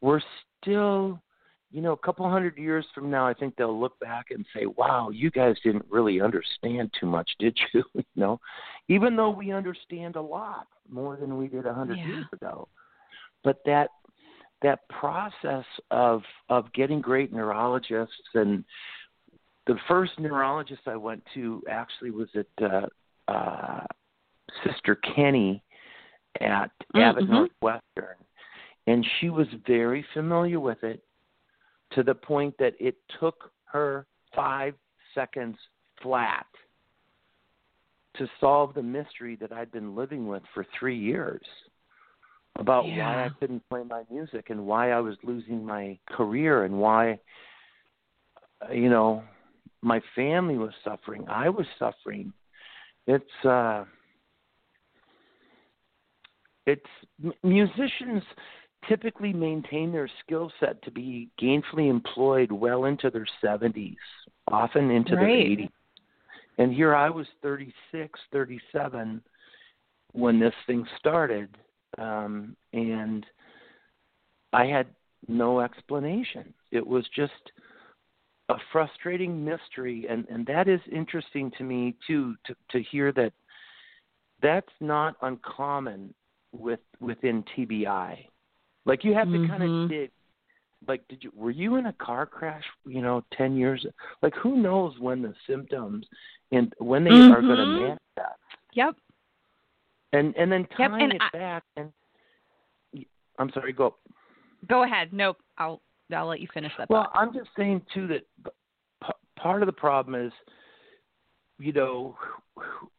we're 0.00 0.20
still 0.60 1.22
you 1.70 1.80
know 1.80 1.92
a 1.92 1.96
couple 1.96 2.28
hundred 2.28 2.56
years 2.58 2.84
from 2.94 3.10
now 3.10 3.26
i 3.26 3.32
think 3.32 3.56
they'll 3.56 3.80
look 3.80 3.98
back 3.98 4.26
and 4.30 4.44
say 4.54 4.66
wow 4.76 5.08
you 5.08 5.30
guys 5.30 5.56
didn't 5.64 5.84
really 5.90 6.20
understand 6.20 6.92
too 7.00 7.06
much 7.06 7.30
did 7.38 7.58
you? 7.72 7.82
You 7.94 8.04
know? 8.14 8.40
Even 8.88 9.16
though 9.16 9.30
we 9.30 9.52
understand 9.52 10.16
a 10.16 10.20
lot 10.20 10.66
more 10.88 11.16
than 11.16 11.38
we 11.38 11.48
did 11.48 11.66
a 11.66 11.72
hundred 11.72 11.98
yeah. 11.98 12.06
years 12.06 12.26
ago. 12.32 12.68
But 13.42 13.60
that 13.64 13.88
that 14.62 14.80
process 14.88 15.64
of 15.90 16.22
of 16.48 16.72
getting 16.72 17.00
great 17.00 17.32
neurologists 17.32 18.14
and 18.34 18.64
the 19.66 19.76
first 19.88 20.12
neurologist 20.18 20.82
i 20.86 20.96
went 20.96 21.22
to 21.34 21.62
actually 21.70 22.10
was 22.10 22.28
at 22.34 22.46
uh 22.62 22.86
uh 23.28 23.86
sister 24.64 24.96
kenny 24.96 25.62
at 26.40 26.70
mm-hmm. 26.94 27.00
Abbott 27.00 27.28
Northwestern, 27.28 28.16
and 28.86 29.06
she 29.20 29.30
was 29.30 29.46
very 29.66 30.04
familiar 30.14 30.60
with 30.60 30.82
it 30.82 31.02
to 31.92 32.02
the 32.02 32.14
point 32.14 32.54
that 32.58 32.74
it 32.80 32.96
took 33.20 33.50
her 33.64 34.06
five 34.34 34.74
seconds 35.14 35.56
flat 36.02 36.46
to 38.16 38.28
solve 38.40 38.74
the 38.74 38.82
mystery 38.82 39.36
that 39.36 39.52
I'd 39.52 39.72
been 39.72 39.94
living 39.94 40.26
with 40.26 40.42
for 40.52 40.66
three 40.78 40.98
years 40.98 41.44
about 42.58 42.86
yeah. 42.86 42.98
why 42.98 43.24
I 43.24 43.28
couldn't 43.40 43.62
play 43.70 43.82
my 43.82 44.02
music 44.10 44.50
and 44.50 44.66
why 44.66 44.90
I 44.90 45.00
was 45.00 45.16
losing 45.22 45.64
my 45.64 45.98
career 46.10 46.64
and 46.64 46.78
why 46.78 47.18
you 48.70 48.90
know 48.90 49.22
my 49.80 50.00
family 50.14 50.58
was 50.58 50.72
suffering 50.84 51.24
I 51.28 51.48
was 51.48 51.66
suffering 51.78 52.32
it's 53.06 53.44
uh 53.44 53.84
it's 56.66 56.86
musicians 57.42 58.22
typically 58.88 59.32
maintain 59.32 59.92
their 59.92 60.08
skill 60.24 60.50
set 60.58 60.82
to 60.82 60.90
be 60.90 61.28
gainfully 61.40 61.88
employed 61.88 62.50
well 62.50 62.84
into 62.84 63.10
their 63.10 63.26
70s, 63.42 63.96
often 64.50 64.90
into 64.90 65.14
right. 65.14 65.20
their 65.20 65.66
80s. 65.66 65.70
And 66.58 66.74
here 66.74 66.94
I 66.94 67.08
was 67.08 67.26
36, 67.42 68.20
37 68.32 69.22
when 70.12 70.38
this 70.38 70.54
thing 70.66 70.86
started, 70.98 71.56
um, 71.98 72.56
and 72.72 73.24
I 74.52 74.66
had 74.66 74.86
no 75.28 75.60
explanation. 75.60 76.52
It 76.70 76.86
was 76.86 77.06
just 77.14 77.32
a 78.48 78.56
frustrating 78.70 79.42
mystery, 79.42 80.06
and 80.10 80.26
and 80.28 80.44
that 80.46 80.68
is 80.68 80.80
interesting 80.90 81.50
to 81.56 81.64
me 81.64 81.94
too 82.06 82.34
to 82.46 82.54
to 82.70 82.82
hear 82.82 83.12
that 83.12 83.32
that's 84.42 84.72
not 84.80 85.14
uncommon 85.22 86.12
with 86.52 86.80
within 87.00 87.44
TBI. 87.56 88.18
Like 88.84 89.04
you 89.04 89.14
have 89.14 89.28
to 89.28 89.34
mm-hmm. 89.38 89.50
kind 89.50 89.62
of 89.84 89.90
dig. 89.90 90.10
Like, 90.88 91.06
did 91.08 91.22
you 91.22 91.30
were 91.34 91.50
you 91.50 91.76
in 91.76 91.86
a 91.86 91.92
car 91.94 92.26
crash? 92.26 92.64
You 92.86 93.02
know, 93.02 93.24
ten 93.36 93.56
years. 93.56 93.86
Like, 94.20 94.34
who 94.34 94.56
knows 94.56 94.94
when 94.98 95.22
the 95.22 95.34
symptoms 95.46 96.06
and 96.50 96.72
when 96.78 97.04
they 97.04 97.10
mm-hmm. 97.10 97.32
are 97.32 97.40
going 97.40 97.56
to 97.56 97.66
manifest? 97.66 98.40
Yep. 98.74 98.96
And 100.12 100.34
and 100.36 100.50
then 100.50 100.66
tying 100.76 100.92
yep, 100.92 101.00
and 101.02 101.12
it 101.12 101.22
I, 101.22 101.38
back 101.38 101.62
and 101.76 101.92
I'm 103.38 103.50
sorry. 103.52 103.72
Go. 103.72 103.96
Go 104.68 104.84
ahead. 104.84 105.12
Nope. 105.12 105.38
I'll 105.58 105.80
I'll 106.14 106.26
let 106.26 106.40
you 106.40 106.48
finish 106.52 106.72
that. 106.78 106.90
Well, 106.90 107.04
thought. 107.04 107.12
I'm 107.14 107.32
just 107.32 107.50
saying 107.56 107.82
too 107.94 108.06
that 108.08 108.26
p- 108.44 109.12
part 109.36 109.62
of 109.62 109.66
the 109.66 109.72
problem 109.72 110.14
is, 110.26 110.32
you 111.58 111.72
know, 111.72 112.16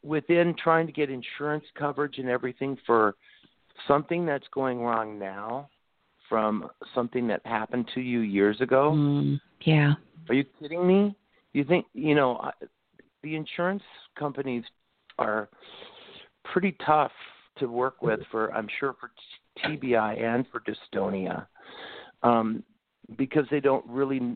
within 0.04 0.56
trying 0.62 0.88
to 0.88 0.94
get 0.94 1.10
insurance 1.10 1.66
coverage 1.78 2.18
and 2.18 2.30
everything 2.30 2.78
for 2.86 3.16
something 3.88 4.26
that's 4.26 4.48
going 4.54 4.80
wrong 4.80 5.20
now 5.20 5.70
from 6.30 6.70
something 6.96 7.28
that 7.28 7.42
happened 7.46 7.90
to 7.94 8.02
you 8.02 8.20
years 8.20 8.60
ago. 8.62 8.94
Mm, 8.96 9.40
yeah. 9.62 9.94
Are 10.30 10.36
you 10.36 10.46
kidding 10.60 10.88
me? 10.88 11.16
You 11.54 11.64
think 11.64 11.86
you 11.94 12.16
know 12.16 12.50
the 13.22 13.36
insurance 13.36 13.84
companies 14.18 14.64
are 15.20 15.50
pretty 16.52 16.76
tough 16.86 17.12
to 17.58 17.68
work 17.68 18.02
with 18.02 18.20
for 18.32 18.52
I'm 18.54 18.68
sure 18.80 18.96
for 19.00 19.12
TBI 19.64 20.22
and 20.22 20.46
for 20.52 20.62
dystonia 20.62 21.46
um, 22.24 22.64
because 23.18 23.46
they 23.52 23.60
don't 23.60 23.86
really 23.88 24.36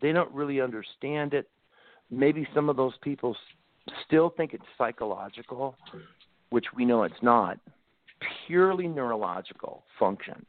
they 0.00 0.12
don't 0.12 0.32
really 0.32 0.60
understand 0.60 1.34
it. 1.34 1.48
Maybe 2.10 2.46
some 2.54 2.68
of 2.68 2.76
those 2.76 2.94
people 3.02 3.36
still 4.06 4.32
think 4.36 4.54
it's 4.54 4.64
psychological, 4.78 5.76
which 6.50 6.66
we 6.76 6.84
know 6.84 7.02
it's 7.02 7.14
not 7.22 7.58
purely 8.46 8.88
neurological 8.88 9.84
function. 9.98 10.44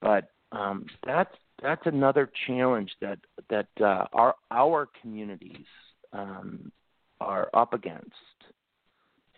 But 0.00 0.30
um, 0.52 0.86
that's 1.06 1.34
that's 1.62 1.86
another 1.86 2.30
challenge 2.46 2.90
that 3.00 3.18
that 3.50 3.68
uh, 3.80 4.06
our 4.12 4.34
our 4.50 4.88
communities 5.00 5.66
um, 6.12 6.70
are 7.20 7.48
up 7.54 7.72
against. 7.72 8.12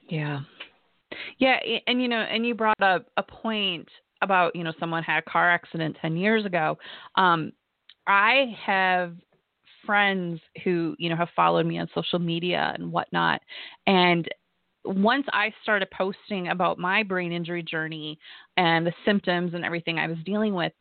Yeah, 0.09 0.41
yeah, 1.39 1.59
and 1.87 2.01
you 2.01 2.09
know, 2.09 2.21
and 2.21 2.47
you 2.47 2.55
brought 2.55 2.81
up 2.81 3.07
a 3.17 3.23
point 3.23 3.89
about 4.23 4.55
you 4.57 4.65
know 4.65 4.73
someone 4.79 5.03
had 5.03 5.19
a 5.19 5.31
car 5.31 5.51
accident 5.51 5.97
ten 6.01 6.17
years 6.17 6.45
ago. 6.45 6.79
Um, 7.17 7.53
I 8.07 8.57
have 8.65 9.15
friends 9.85 10.41
who 10.65 10.97
you 10.99 11.09
know 11.09 11.17
have 11.17 11.29
followed 11.37 11.67
me 11.67 11.79
on 11.79 11.89
social 11.95 12.19
media 12.19 12.73
and 12.75 12.93
whatnot, 12.93 13.41
and 13.87 14.29
once 14.87 15.27
I 15.33 15.53
started 15.62 15.90
posting 15.90 16.49
about 16.49 16.79
my 16.79 17.03
brain 17.03 17.33
injury 17.33 17.62
journey 17.62 18.18
and 18.57 18.87
the 18.87 18.92
symptoms 19.05 19.55
and 19.55 19.64
everything 19.64 19.99
I 19.99 20.07
was 20.07 20.18
dealing 20.25 20.55
with, 20.55 20.72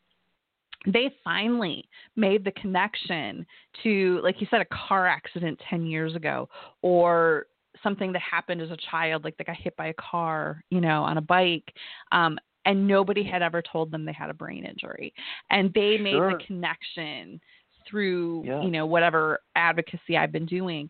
they 0.86 1.12
finally 1.24 1.88
made 2.16 2.44
the 2.44 2.52
connection 2.52 3.46
to, 3.84 4.20
like 4.24 4.40
you 4.40 4.48
said, 4.52 4.62
a 4.62 4.66
car 4.66 5.08
accident 5.08 5.60
10 5.70 5.86
years 5.86 6.16
ago 6.16 6.48
or 6.82 7.48
something 7.84 8.14
that 8.14 8.22
happened 8.22 8.62
as 8.62 8.72
a 8.72 8.78
child, 8.92 9.24
like 9.24 9.36
they 9.38 9.44
got 9.44 9.56
hit 9.56 9.76
by 9.76 9.88
a 9.88 9.94
car, 9.94 10.64
you 10.70 10.80
know, 10.80 11.04
on 11.04 11.18
a 11.18 11.22
bike, 11.22 11.74
um, 12.12 12.38
and 12.66 12.88
nobody 12.88 13.24
had 13.24 13.42
ever 13.42 13.62
told 13.62 13.92
them 13.92 14.06
they 14.06 14.14
had 14.14 14.30
a 14.30 14.34
brain 14.34 14.66
injury, 14.66 15.14
and 15.50 15.72
they 15.74 15.98
made 15.98 16.14
Sure. 16.14 16.38
the 16.38 16.44
connection 16.46 17.40
through, 17.88 18.44
Yeah. 18.46 18.62
you 18.62 18.72
know, 18.72 18.86
whatever 18.86 19.40
advocacy 19.56 20.18
I've 20.18 20.32
been 20.32 20.46
doing. 20.46 20.90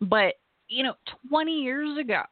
But 0.00 0.34
you 0.68 0.82
know, 0.82 0.94
20 1.28 1.62
years 1.62 1.96
ago, 1.98 2.22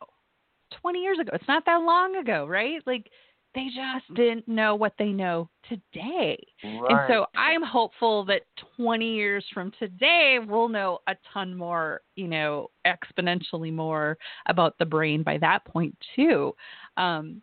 20 0.81 1.01
years 1.01 1.19
ago, 1.19 1.31
it's 1.35 1.49
not 1.49 1.65
that 1.67 1.77
long 1.77 2.17
ago, 2.17 2.47
right? 2.47 2.81
Like 2.87 3.11
they 3.57 3.67
just 3.67 4.15
didn't 4.15 4.47
know 4.47 4.75
what 4.75 4.93
they 4.99 5.09
know 5.09 5.49
today. 5.67 6.37
And 6.63 6.99
so 7.09 7.27
I'm 7.35 7.63
hopeful 7.63 8.23
that 8.27 8.43
20 8.77 9.15
years 9.15 9.45
from 9.55 9.73
today, 9.79 10.39
we'll 10.47 10.69
know 10.69 10.99
a 11.09 11.17
ton 11.33 11.57
more, 11.57 12.03
you 12.17 12.29
know, 12.29 12.69
exponentially 12.87 13.73
more 13.73 14.19
about 14.47 14.77
the 14.79 14.85
brain 14.85 15.23
by 15.23 15.39
that 15.39 15.65
point, 15.65 15.97
too. 16.15 16.55
Um, 16.99 17.41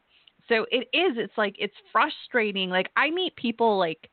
so 0.48 0.68
it 0.70 0.88
is, 0.94 1.18
it's 1.18 1.38
like, 1.38 1.56
it's 1.58 1.74
frustrating. 1.92 2.70
Like, 2.70 2.92
I 2.96 3.10
meet 3.10 3.36
people 3.36 3.80
like 3.80 4.10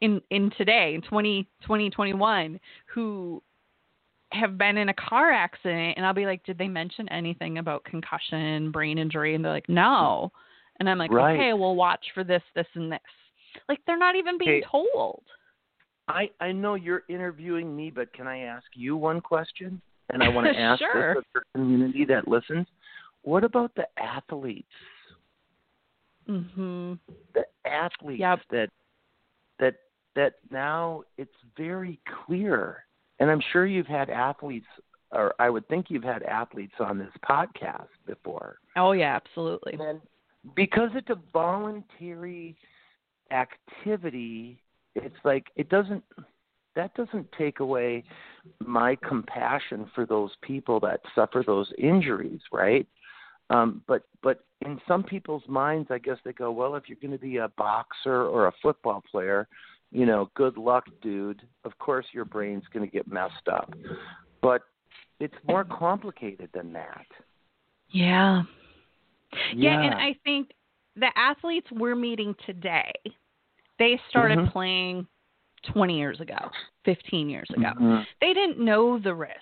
in, 0.00 0.20
in 0.30 0.50
today, 0.58 0.94
in 0.94 1.02
20, 1.02 1.44
2021, 1.62 2.58
who 2.86 3.40
have 4.34 4.58
been 4.58 4.76
in 4.76 4.88
a 4.88 4.94
car 4.94 5.30
accident, 5.32 5.94
and 5.96 6.04
I'll 6.04 6.14
be 6.14 6.26
like, 6.26 6.44
did 6.44 6.58
they 6.58 6.68
mention 6.68 7.08
anything 7.10 7.58
about 7.58 7.84
concussion, 7.84 8.70
brain 8.70 8.98
injury? 8.98 9.34
And 9.34 9.44
they're 9.44 9.52
like, 9.52 9.68
no. 9.68 10.30
And 10.80 10.88
I'm 10.90 10.98
like, 10.98 11.12
Right. 11.12 11.34
okay, 11.36 11.52
well, 11.52 11.74
watch 11.74 12.04
for 12.14 12.24
this, 12.24 12.42
this, 12.54 12.66
and 12.74 12.90
this. 12.90 13.00
Like 13.68 13.80
they're 13.86 13.98
not 13.98 14.16
even 14.16 14.36
being 14.38 14.62
Hey. 14.62 14.64
told. 14.70 15.22
I 16.08 16.30
I 16.40 16.52
know 16.52 16.74
you're 16.74 17.04
interviewing 17.08 17.74
me, 17.74 17.90
but 17.90 18.12
can 18.12 18.26
I 18.26 18.40
ask 18.40 18.66
you 18.74 18.96
one 18.96 19.20
question? 19.20 19.80
And 20.10 20.22
I 20.22 20.28
want 20.28 20.46
to 20.48 20.58
ask 20.58 20.80
Sure. 20.80 21.14
this 21.14 21.18
of 21.18 21.24
the 21.34 21.40
community 21.54 22.04
that 22.06 22.28
listens. 22.28 22.66
What 23.22 23.44
about 23.44 23.74
the 23.74 23.86
athletes? 23.98 24.68
Mhm. 26.28 26.98
The 27.32 27.46
athletes 27.64 28.20
Yep. 28.20 28.40
that 28.50 28.68
that 29.58 29.74
that 30.14 30.34
now 30.50 31.04
it's 31.16 31.36
very 31.56 32.00
clear. 32.26 32.84
And 33.20 33.30
I'm 33.30 33.40
sure 33.52 33.66
you've 33.66 33.86
had 33.86 34.10
athletes 34.10 34.66
or 35.14 35.34
I 35.38 35.48
would 35.48 35.66
think 35.68 35.86
you've 35.88 36.02
had 36.04 36.22
athletes 36.24 36.74
on 36.80 36.98
this 36.98 37.12
podcast 37.28 37.88
before. 38.06 38.58
Oh 38.76 38.92
yeah, 38.92 39.16
absolutely. 39.16 39.74
And 39.80 40.00
because 40.54 40.90
it's 40.94 41.10
a 41.10 41.18
voluntary 41.32 42.56
activity, 43.30 44.60
it's 44.94 45.16
like 45.24 45.46
it 45.56 45.68
doesn't 45.68 46.02
that 46.76 46.94
doesn't 46.94 47.30
take 47.38 47.60
away 47.60 48.02
my 48.58 48.96
compassion 48.96 49.88
for 49.94 50.04
those 50.04 50.32
people 50.42 50.80
that 50.80 51.00
suffer 51.14 51.44
those 51.46 51.72
injuries, 51.78 52.40
right? 52.52 52.86
Um, 53.50 53.82
but 53.86 54.02
but 54.22 54.44
in 54.62 54.80
some 54.88 55.04
people's 55.04 55.42
minds, 55.48 55.88
I 55.90 55.98
guess 55.98 56.18
they 56.24 56.32
go, 56.32 56.50
well, 56.50 56.74
if 56.74 56.84
you're 56.88 56.98
going 57.00 57.12
to 57.12 57.18
be 57.18 57.36
a 57.36 57.50
boxer 57.56 58.24
or 58.24 58.46
a 58.46 58.52
football 58.62 59.02
player, 59.10 59.46
you 59.94 60.04
know, 60.04 60.28
good 60.34 60.58
luck, 60.58 60.84
dude. 61.00 61.40
Of 61.64 61.78
course, 61.78 62.04
your 62.12 62.24
brain's 62.24 62.64
going 62.72 62.84
to 62.84 62.90
get 62.90 63.06
messed 63.10 63.48
up. 63.50 63.72
But 64.42 64.62
it's 65.20 65.34
more 65.48 65.64
complicated 65.64 66.50
than 66.52 66.72
that. 66.72 67.06
Yeah. 67.90 68.42
Yeah, 69.54 69.80
and 69.80 69.94
I 69.94 70.16
think 70.24 70.50
the 70.96 71.10
athletes 71.16 71.68
we're 71.70 71.94
meeting 71.94 72.34
today, 72.44 72.92
they 73.78 74.00
started 74.08 74.38
Mhm. 74.38 74.52
playing 74.52 75.06
20 75.62 75.96
years 75.96 76.20
ago, 76.20 76.50
15 76.84 77.30
years 77.30 77.48
ago. 77.50 77.72
Mhm. 77.78 78.06
They 78.20 78.34
didn't 78.34 78.58
know 78.58 78.98
the 78.98 79.14
risks. 79.14 79.40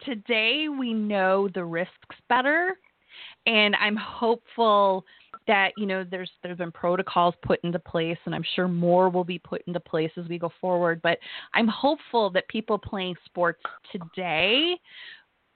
Today 0.00 0.68
we 0.68 0.92
know 0.92 1.48
the 1.48 1.64
risks 1.64 2.16
better, 2.28 2.78
and 3.46 3.74
I'm 3.76 3.96
hopeful 3.96 5.06
that 5.48 5.72
you 5.76 5.86
know 5.86 6.04
there's 6.08 6.30
there's 6.42 6.58
been 6.58 6.70
protocols 6.70 7.34
put 7.42 7.58
into 7.64 7.78
place 7.80 8.18
and 8.26 8.34
I'm 8.34 8.44
sure 8.54 8.68
more 8.68 9.08
will 9.08 9.24
be 9.24 9.40
put 9.40 9.62
into 9.66 9.80
place 9.80 10.12
as 10.16 10.28
we 10.28 10.38
go 10.38 10.52
forward, 10.60 11.00
but 11.02 11.18
I'm 11.54 11.66
hopeful 11.66 12.30
that 12.30 12.46
people 12.48 12.78
playing 12.78 13.16
sports 13.24 13.60
today 13.90 14.76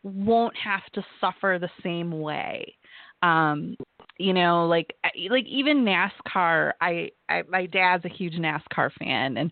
won't 0.03 0.57
have 0.57 0.83
to 0.95 1.05
suffer 1.21 1.59
the 1.61 1.71
same 1.83 2.21
way. 2.21 2.75
Um, 3.23 3.77
you 4.19 4.33
know, 4.33 4.67
like 4.67 4.97
like 5.31 5.47
even 5.47 5.85
NASCAR. 5.85 6.73
I, 6.81 7.11
I 7.29 7.43
my 7.49 7.67
dad's 7.67 8.05
a 8.05 8.09
huge 8.09 8.35
NASCAR 8.35 8.91
fan, 8.99 9.37
and 9.37 9.51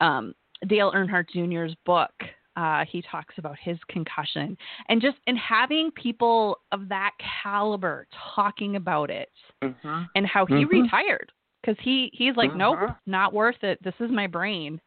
um, 0.00 0.34
Dale 0.66 0.92
Earnhardt 0.92 1.28
Jr.'s 1.30 1.76
book. 1.86 2.12
Uh, 2.54 2.84
he 2.90 3.02
talks 3.10 3.34
about 3.38 3.56
his 3.58 3.78
concussion 3.88 4.58
and 4.90 5.00
just 5.00 5.16
and 5.26 5.38
having 5.38 5.90
people 5.92 6.58
of 6.70 6.86
that 6.90 7.12
caliber 7.42 8.06
talking 8.34 8.76
about 8.76 9.08
it 9.08 9.30
Mhm. 9.62 10.08
and 10.14 10.26
how 10.26 10.44
he 10.46 10.64
Mhm. 10.64 10.70
retired 10.82 11.32
because 11.60 11.78
he 11.84 12.10
he's 12.12 12.36
like 12.36 12.54
nope 12.54 12.78
Mhm. 12.78 12.96
not 13.06 13.32
worth 13.32 13.62
it 13.62 13.82
this 13.82 13.94
is 14.00 14.10
my 14.10 14.26
brain 14.26 14.80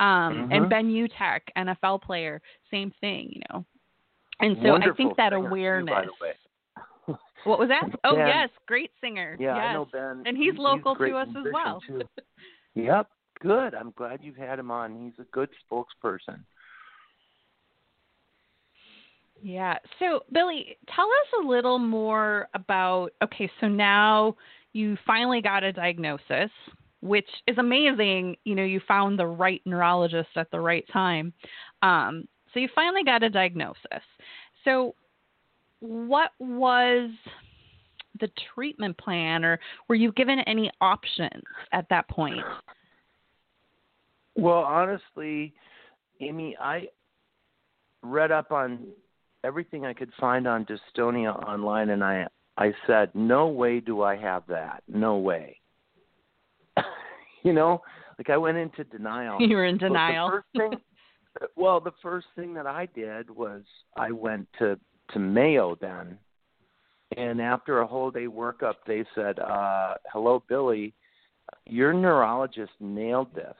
um 0.00 0.48
and 0.52 0.68
ben 0.68 0.90
Utecht 0.90 1.48
nfl 1.56 2.00
player 2.00 2.40
same 2.70 2.90
thing 3.00 3.30
you 3.32 3.42
know 3.50 3.64
and 4.40 4.56
so 4.62 4.76
i 4.76 4.90
think 4.92 5.16
that 5.16 5.30
too, 5.30 5.36
awareness 5.36 6.06
way. 6.20 6.34
what 7.44 7.58
was 7.58 7.68
that 7.68 7.84
oh 8.04 8.16
Ben. 8.16 8.26
yes 8.28 8.50
great 8.66 8.90
singer 9.00 9.36
Yeah, 9.40 9.56
yes 9.56 9.64
I 9.68 9.72
know 9.72 9.86
Ben. 9.86 10.22
and 10.26 10.36
he's 10.36 10.52
He- 10.54 10.58
local 10.58 10.94
to 10.96 11.16
us 11.16 11.28
as 11.34 11.46
well 11.52 11.82
Yep, 12.74 13.10
good. 13.40 13.74
I'm 13.74 13.90
glad 13.92 14.22
you've 14.22 14.36
had 14.36 14.56
him 14.58 14.70
on. 14.70 14.94
He's 14.94 15.18
a 15.18 15.24
good 15.32 15.48
spokesperson. 15.68 16.44
Yeah. 19.42 19.76
So, 19.98 20.20
Billy, 20.32 20.76
tell 20.94 21.06
us 21.06 21.44
a 21.44 21.46
little 21.46 21.78
more 21.78 22.48
about 22.54 23.10
okay, 23.22 23.50
so 23.60 23.68
now 23.68 24.36
you 24.72 24.96
finally 25.06 25.40
got 25.40 25.62
a 25.62 25.72
diagnosis, 25.72 26.50
which 27.00 27.28
is 27.46 27.58
amazing. 27.58 28.36
You 28.44 28.54
know, 28.54 28.64
you 28.64 28.80
found 28.86 29.18
the 29.18 29.26
right 29.26 29.62
neurologist 29.64 30.30
at 30.36 30.50
the 30.50 30.60
right 30.60 30.84
time. 30.92 31.32
Um, 31.82 32.26
so, 32.52 32.60
you 32.60 32.68
finally 32.74 33.04
got 33.04 33.22
a 33.22 33.30
diagnosis. 33.30 34.02
So, 34.64 34.94
what 35.80 36.32
was 36.40 37.10
the 38.20 38.28
treatment 38.54 38.98
plan, 38.98 39.44
or 39.44 39.60
were 39.88 39.94
you 39.94 40.10
given 40.12 40.40
any 40.40 40.70
options 40.80 41.42
at 41.72 41.88
that 41.90 42.08
point? 42.08 42.44
Well, 44.34 44.58
honestly, 44.58 45.52
Amy, 46.20 46.56
I 46.60 46.88
read 48.02 48.32
up 48.32 48.50
on 48.50 48.86
everything 49.44 49.86
I 49.86 49.92
could 49.92 50.10
find 50.18 50.46
on 50.46 50.66
dystonia 50.66 51.36
online, 51.46 51.90
and 51.90 52.02
I 52.02 52.26
I 52.56 52.72
said, 52.86 53.10
no 53.14 53.46
way 53.46 53.78
do 53.78 54.02
I 54.02 54.16
have 54.16 54.42
that. 54.48 54.82
No 54.88 55.16
way. 55.16 55.60
you 57.44 57.52
know, 57.52 57.80
like 58.18 58.30
I 58.30 58.36
went 58.36 58.58
into 58.58 58.84
denial. 58.84 59.38
You 59.40 59.56
were 59.56 59.66
in 59.66 59.78
Well, 59.80 59.90
denial. 59.90 60.26
The 60.26 60.32
first 60.32 60.46
thing, 60.70 60.80
well, 61.56 61.80
the 61.80 61.92
first 62.02 62.26
thing 62.34 62.52
that 62.54 62.66
I 62.66 62.86
did 62.94 63.30
was 63.30 63.62
I 63.96 64.10
went 64.10 64.48
to 64.58 64.78
to 65.12 65.18
Mayo 65.18 65.76
then, 65.80 66.18
and 67.16 67.40
after 67.40 67.80
a 67.80 67.86
whole 67.86 68.10
day 68.10 68.26
workup, 68.26 68.74
they 68.86 69.04
said, 69.14 69.38
uh, 69.38 69.94
"Hello, 70.12 70.42
Billy, 70.48 70.92
your 71.64 71.94
neurologist 71.94 72.72
nailed 72.80 73.34
this. 73.34 73.56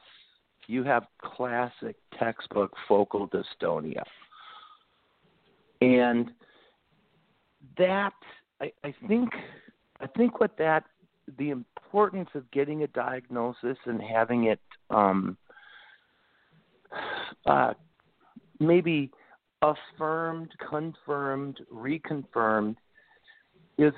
You 0.67 0.83
have 0.83 1.07
classic 1.21 1.95
textbook 2.19 2.71
focal 2.87 3.29
dystonia." 3.29 4.03
And 5.81 6.31
that 7.77 8.13
I, 8.61 8.71
I 8.83 8.93
think 9.07 9.29
I 10.01 10.07
think 10.07 10.39
what 10.39 10.57
that 10.57 10.83
the 11.37 11.51
importance 11.51 12.29
of 12.33 12.49
getting 12.51 12.83
a 12.83 12.87
diagnosis 12.87 13.77
and 13.85 14.01
having 14.01 14.45
it 14.45 14.59
um, 14.89 15.37
uh, 17.45 17.73
maybe 18.59 19.11
affirmed, 19.61 20.51
confirmed, 20.69 21.59
reconfirmed 21.73 22.75
is 23.77 23.93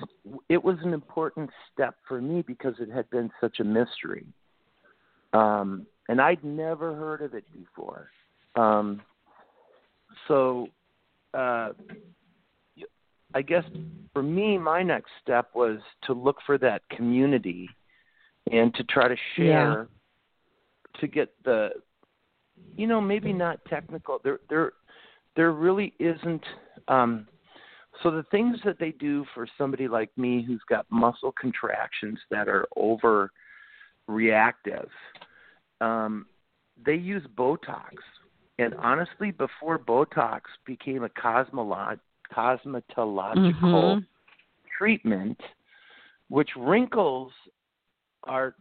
it 0.48 0.62
was 0.62 0.76
an 0.82 0.92
important 0.92 1.50
step 1.72 1.96
for 2.06 2.20
me 2.20 2.42
because 2.42 2.74
it 2.78 2.90
had 2.90 3.08
been 3.10 3.30
such 3.40 3.58
a 3.60 3.64
mystery. 3.64 4.24
Um, 5.32 5.86
and 6.08 6.20
I'd 6.20 6.44
never 6.44 6.94
heard 6.94 7.22
of 7.22 7.34
it 7.34 7.44
before. 7.52 8.10
Um, 8.54 9.00
so 10.28 10.68
uh, 11.34 11.70
I 13.34 13.42
guess 13.42 13.64
for 14.12 14.22
me, 14.22 14.58
my 14.58 14.82
next 14.82 15.10
step 15.22 15.50
was 15.54 15.78
to 16.04 16.12
look 16.12 16.36
for 16.44 16.58
that 16.58 16.82
community 16.90 17.68
and 18.50 18.74
to 18.74 18.84
try 18.84 19.08
to 19.08 19.16
share 19.36 19.88
to 21.00 21.06
get 21.06 21.32
the 21.44 21.70
you 22.76 22.86
know 22.86 23.00
maybe 23.00 23.32
not 23.32 23.64
technical 23.66 24.20
there 24.22 24.40
there 24.50 24.72
there 25.36 25.52
really 25.52 25.94
isn't 25.98 26.44
um 26.88 27.26
so 28.02 28.10
the 28.10 28.24
things 28.30 28.58
that 28.64 28.78
they 28.78 28.90
do 28.92 29.24
for 29.34 29.46
somebody 29.56 29.88
like 29.88 30.10
me 30.16 30.44
who's 30.46 30.62
got 30.68 30.86
muscle 30.90 31.32
contractions 31.40 32.18
that 32.30 32.48
are 32.48 32.66
over 32.76 33.30
reactive 34.06 34.88
um 35.80 36.26
they 36.84 36.94
use 36.94 37.22
botox 37.36 37.94
and 38.58 38.74
honestly 38.74 39.30
before 39.30 39.78
botox 39.78 40.42
became 40.66 41.04
a 41.04 41.08
cosmolog 41.08 41.98
cosmetological 42.30 43.54
Mhm. 43.62 44.06
treatment, 44.76 45.40
which 46.28 46.56
wrinkles 46.56 47.32
are 48.24 48.54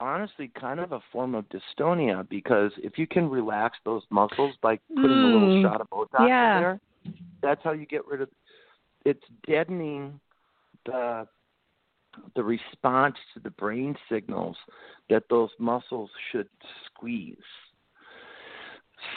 honestly 0.00 0.48
kind 0.48 0.80
of 0.80 0.92
a 0.92 1.00
form 1.12 1.34
of 1.34 1.48
dystonia 1.48 2.28
because 2.28 2.76
if 2.78 2.98
you 2.98 3.06
can 3.06 3.30
relax 3.30 3.78
those 3.84 4.04
muscles 4.10 4.56
by 4.56 4.76
putting 4.96 5.22
a 5.22 5.26
little 5.26 5.48
Mm. 5.48 5.62
shot 5.62 5.80
of 5.80 5.88
Botox 5.90 6.26
Yeah. 6.26 6.56
in 6.56 6.62
there, 6.62 6.80
that's 7.40 7.62
how 7.62 7.72
you 7.72 7.86
get 7.86 8.04
rid 8.06 8.20
of 8.20 8.30
it's 9.04 9.26
deadening 9.46 10.20
the 10.84 11.28
the 12.34 12.44
response 12.44 13.18
to 13.32 13.40
the 13.40 13.50
brain 13.52 13.96
signals 14.08 14.58
that 15.08 15.26
those 15.30 15.50
muscles 15.58 16.10
should 16.30 16.48
squeeze. 16.84 17.42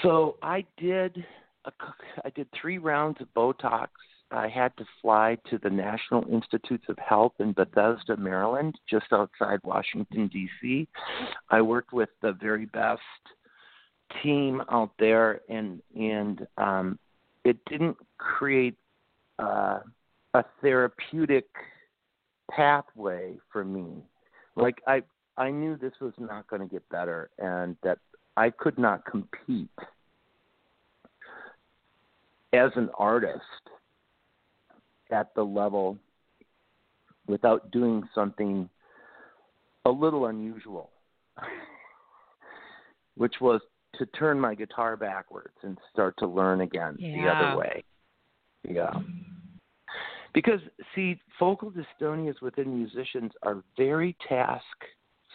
So 0.02 0.38
I 0.42 0.66
did 0.78 1.26
a, 1.66 1.72
I 2.24 2.30
did 2.30 2.48
three 2.60 2.78
rounds 2.78 3.18
of 3.22 3.28
Botox. 3.36 3.88
I 4.32 4.48
had 4.48 4.76
to 4.78 4.86
fly 5.02 5.38
to 5.50 5.60
the 5.60 5.70
National 5.70 6.26
Institutes 6.32 6.86
of 6.90 6.98
Health 6.98 7.34
in 7.40 7.54
Bethesda, 7.54 8.18
Maryland, 8.18 8.76
just 8.90 9.06
outside 9.12 9.60
Washington 9.64 10.28
D.C. 10.28 10.88
I 11.50 11.62
worked 11.62 11.94
with 11.94 12.10
the 12.22 12.34
very 12.34 12.66
best 12.66 13.02
team 14.24 14.62
out 14.72 14.92
there, 15.00 15.42
and 15.50 15.82
and 15.96 16.48
um, 16.58 17.00
it 17.44 17.58
didn't 17.70 17.98
create 18.18 18.76
uh, 19.40 19.80
a 20.34 20.44
therapeutic 20.62 21.46
pathway 22.52 23.38
for 23.52 23.64
me. 23.64 24.04
Like 24.56 24.82
I 24.88 25.04
I 25.38 25.52
knew 25.52 25.78
this 25.78 25.94
was 26.02 26.14
not 26.18 26.48
going 26.48 26.62
to 26.62 26.68
get 26.68 26.88
better, 26.90 27.30
and 27.38 27.76
that 27.84 28.00
I 28.38 28.50
could 28.50 28.78
not 28.78 29.06
compete 29.06 29.70
as 32.54 32.72
an 32.76 32.90
artist 32.98 33.42
at 35.12 35.34
the 35.36 35.44
level 35.44 35.98
without 37.28 37.72
doing 37.72 38.04
something 38.14 38.70
a 39.86 39.90
little 39.90 40.28
unusual, 40.28 40.90
which 43.16 43.36
was 43.40 43.62
to 43.98 44.06
turn 44.08 44.40
my 44.40 44.56
guitar 44.56 44.98
backwards 44.98 45.56
and 45.64 45.78
start 45.92 46.16
to 46.20 46.28
learn 46.28 46.62
again 46.62 46.98
the 47.00 47.28
other 47.28 47.58
way. 47.58 47.84
Yeah. 48.68 48.94
Because, 50.34 50.60
see, 50.94 51.18
focal 51.40 51.72
dystonias 51.72 52.42
within 52.42 52.76
musicians 52.76 53.32
are 53.44 53.64
very 53.78 54.18
task 54.28 54.66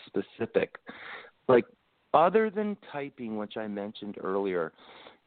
specific. 0.07 0.75
Like, 1.49 1.65
other 2.15 2.51
than 2.51 2.77
typing, 2.93 3.37
which 3.37 3.57
I 3.57 3.67
mentioned 3.67 4.17
earlier, 4.23 4.73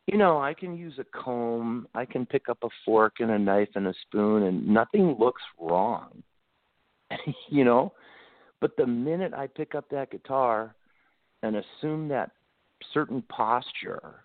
you 0.07 0.17
know, 0.17 0.41
I 0.41 0.53
can 0.53 0.75
use 0.75 0.99
a 0.99 1.05
comb, 1.17 1.87
I 1.95 2.05
can 2.05 2.25
pick 2.25 2.49
up 2.49 2.57
a 2.63 2.69
fork 2.85 3.15
and 3.19 3.31
a 3.31 3.39
knife 3.39 3.69
and 3.75 3.87
a 3.87 3.93
spoon, 4.01 4.43
and 4.43 4.67
nothing 4.67 5.15
looks 5.17 5.41
wrong. 5.59 6.23
you 7.49 7.63
know? 7.63 7.93
But 8.59 8.75
the 8.77 8.87
minute 8.87 9.33
I 9.33 9.47
pick 9.47 9.75
up 9.75 9.89
that 9.89 10.11
guitar 10.11 10.75
and 11.41 11.57
assume 11.57 12.07
that 12.09 12.31
certain 12.93 13.21
posture, 13.23 14.23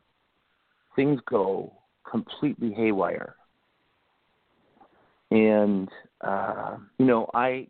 things 0.95 1.21
go 1.29 1.73
completely 2.09 2.73
haywire. 2.73 3.35
And, 5.31 5.89
uh, 6.21 6.77
you 6.99 7.07
know, 7.07 7.29
I, 7.35 7.67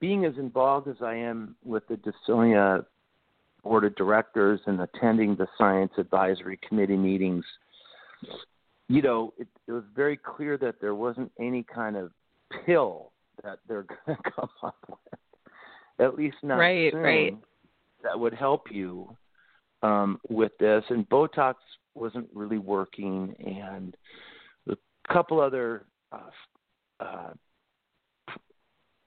being 0.00 0.24
as 0.24 0.34
involved 0.38 0.88
as 0.88 0.96
I 1.02 1.14
am 1.14 1.54
with 1.64 1.86
the 1.88 1.96
Dystonia 1.96 2.84
board 3.62 3.84
of 3.84 3.94
directors 3.94 4.60
and 4.66 4.80
attending 4.80 5.36
the 5.36 5.46
science 5.58 5.92
advisory 5.98 6.58
committee 6.66 6.96
meetings, 6.96 7.44
you 8.88 9.02
know, 9.02 9.34
it, 9.38 9.46
it 9.68 9.72
was 9.72 9.84
very 9.94 10.16
clear 10.16 10.56
that 10.58 10.80
there 10.80 10.94
wasn't 10.94 11.30
any 11.38 11.62
kind 11.62 11.96
of 11.96 12.10
pill 12.64 13.12
that 13.42 13.58
they're 13.68 13.84
going 14.06 14.16
to 14.16 14.30
come 14.30 14.48
up 14.62 14.76
with, 14.88 14.98
at 15.98 16.16
least 16.16 16.36
not 16.42 16.56
Right, 16.56 16.92
soon, 16.92 17.02
right. 17.02 17.38
that 18.02 18.18
would 18.18 18.34
help 18.34 18.64
you 18.70 19.14
um, 19.82 20.18
with 20.28 20.52
this. 20.58 20.82
And 20.88 21.08
Botox 21.08 21.54
wasn't 21.94 22.28
really 22.34 22.58
working, 22.58 23.34
and 23.38 23.96
a 24.68 24.76
couple 25.12 25.40
other 25.40 25.84
uh, 26.12 26.30
uh, 27.00 27.30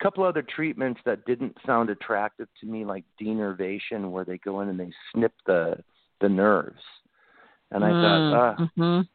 couple 0.04 0.24
other 0.24 0.44
treatments 0.44 1.00
that 1.06 1.26
didn't 1.26 1.58
sound 1.66 1.90
attractive 1.90 2.50
to 2.60 2.68
me, 2.68 2.84
like 2.84 3.06
denervation, 3.20 4.12
where 4.12 4.26
they 4.26 4.38
go 4.38 4.60
in 4.62 4.70
and 4.70 4.80
they 4.80 4.92
snip 5.12 5.34
the 5.46 5.82
the 6.20 6.30
nerves. 6.30 6.82
And 7.72 7.84
I 7.84 7.92
thought, 7.94 8.34
ah, 8.34 8.70
Mhm. 8.78 9.08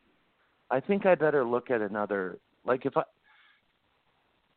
I 0.70 0.80
think 0.80 1.06
I 1.06 1.14
better 1.14 1.44
look 1.44 1.70
at 1.70 1.80
another. 1.80 2.38
Like 2.64 2.84
if 2.86 2.96
I, 2.96 3.04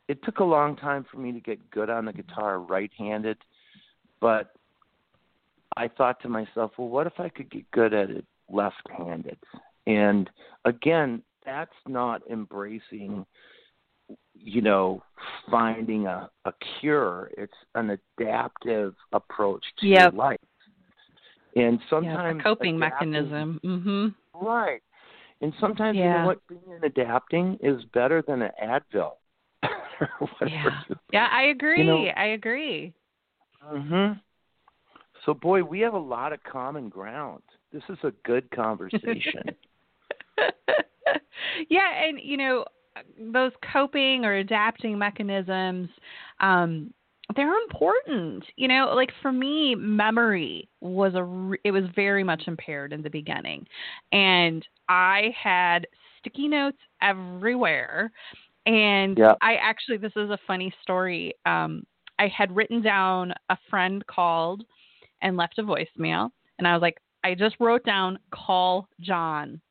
it 0.08 0.24
took 0.24 0.40
a 0.40 0.44
long 0.44 0.76
time 0.76 1.04
for 1.04 1.18
me 1.18 1.32
to 1.32 1.40
get 1.40 1.70
good 1.70 1.90
on 1.90 2.06
the 2.06 2.14
guitar 2.14 2.60
right-handed, 2.60 3.38
but 4.20 4.56
I 5.78 5.88
thought 5.88 6.20
to 6.22 6.30
myself, 6.30 6.72
well, 6.78 6.90
what 6.90 7.08
if 7.08 7.20
I 7.20 7.30
could 7.30 7.50
get 7.50 7.70
good 7.72 7.94
at 7.94 8.10
it 8.10 8.26
left-handed? 8.50 9.38
And 9.88 10.30
again, 10.66 11.24
that's 11.46 11.72
not 11.88 12.22
embracing, 12.30 13.26
you 14.34 14.62
know, 14.62 15.04
finding 15.50 16.08
a, 16.08 16.30
a 16.46 16.54
cure. 16.80 17.30
It's 17.38 17.54
an 17.76 17.98
adaptive 18.20 18.96
approach 19.14 19.64
to 19.80 19.88
Yep. 19.88 20.14
life. 20.16 20.40
And 21.56 21.80
yeah, 21.80 21.90
sometimes 21.90 22.40
a 22.40 22.44
coping 22.44 22.78
adapting- 22.78 23.12
mechanism. 23.12 23.60
Mhm. 23.64 24.16
Right. 24.34 24.82
And 25.42 25.54
sometimes 25.60 25.98
you 25.98 26.04
Yeah. 26.04 26.22
know 26.22 26.28
what 26.28 26.48
being 26.48 26.62
and 26.74 26.84
adapting 26.84 27.58
is 27.62 27.84
better 27.94 28.22
than 28.22 28.42
an 28.44 28.52
Advil. 28.62 29.14
Yeah. 30.48 30.82
Yeah, 31.12 31.28
I 31.32 31.44
agree. 31.44 31.84
know- 31.84 32.08
I 32.16 32.26
agree. 32.28 32.94
Mhm. 33.72 34.20
So 35.26 35.34
boy, 35.36 35.64
we 35.64 35.80
have 35.82 35.94
a 35.94 36.00
lot 36.00 36.34
of 36.34 36.42
common 36.44 36.90
ground. 36.90 37.44
This 37.72 37.84
is 37.90 38.00
a 38.04 38.12
good 38.24 38.50
conversation. 38.52 39.44
yeah, 41.70 42.04
and 42.04 42.20
you 42.20 42.38
know 42.38 42.66
those 43.20 43.52
coping 43.72 44.26
or 44.26 44.36
adapting 44.36 44.98
mechanisms 44.98 45.90
um 46.40 46.94
they're 47.36 47.56
important. 47.64 48.44
You 48.58 48.68
know, 48.68 48.92
like 48.94 49.12
for 49.22 49.32
me 49.32 49.76
memory 49.76 50.68
was 50.82 51.14
a 51.16 51.24
re- 51.24 51.60
it 51.64 51.72
was 51.72 51.84
very 51.96 52.24
much 52.24 52.44
impaired 52.48 52.92
in 52.92 53.02
the 53.02 53.10
beginning. 53.10 53.66
And 54.12 54.68
I 54.90 55.34
had 55.42 55.88
sticky 56.20 56.48
notes 56.48 56.78
everywhere 57.02 58.12
and. 58.66 59.18
I 59.42 59.56
actually 59.56 59.98
this 59.98 60.12
is 60.16 60.30
a 60.30 60.40
funny 60.46 60.74
story. 60.82 61.34
Um 61.46 61.84
I 62.20 62.28
had 62.28 62.56
written 62.56 62.82
down 62.82 63.34
a 63.50 63.58
friend 63.70 64.06
called 64.08 64.64
and 65.22 65.38
left 65.38 65.58
a 65.60 65.64
voicemail 65.64 66.32
and 66.60 66.68
I 66.68 66.74
was 66.74 66.82
like 66.82 66.98
I 67.24 67.36
just 67.36 67.56
wrote 67.60 67.86
down 67.86 68.20
call 68.32 68.90
John 69.00 69.62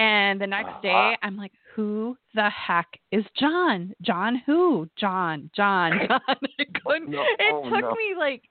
and 0.00 0.40
the 0.40 0.46
next 0.46 0.80
day, 0.80 1.14
I'm 1.22 1.36
like, 1.36 1.52
who 1.74 2.16
the 2.34 2.48
heck 2.50 2.86
is 3.12 3.24
John? 3.38 3.94
John 4.02 4.42
who? 4.46 4.88
John, 4.96 5.50
John, 5.54 5.92
John. 6.08 6.20
I 6.28 6.36
No, 7.06 7.24
it 7.38 7.54
oh, 7.54 7.68
took 7.70 7.80
no. 7.82 7.90
me 7.92 8.14
like, 8.18 8.42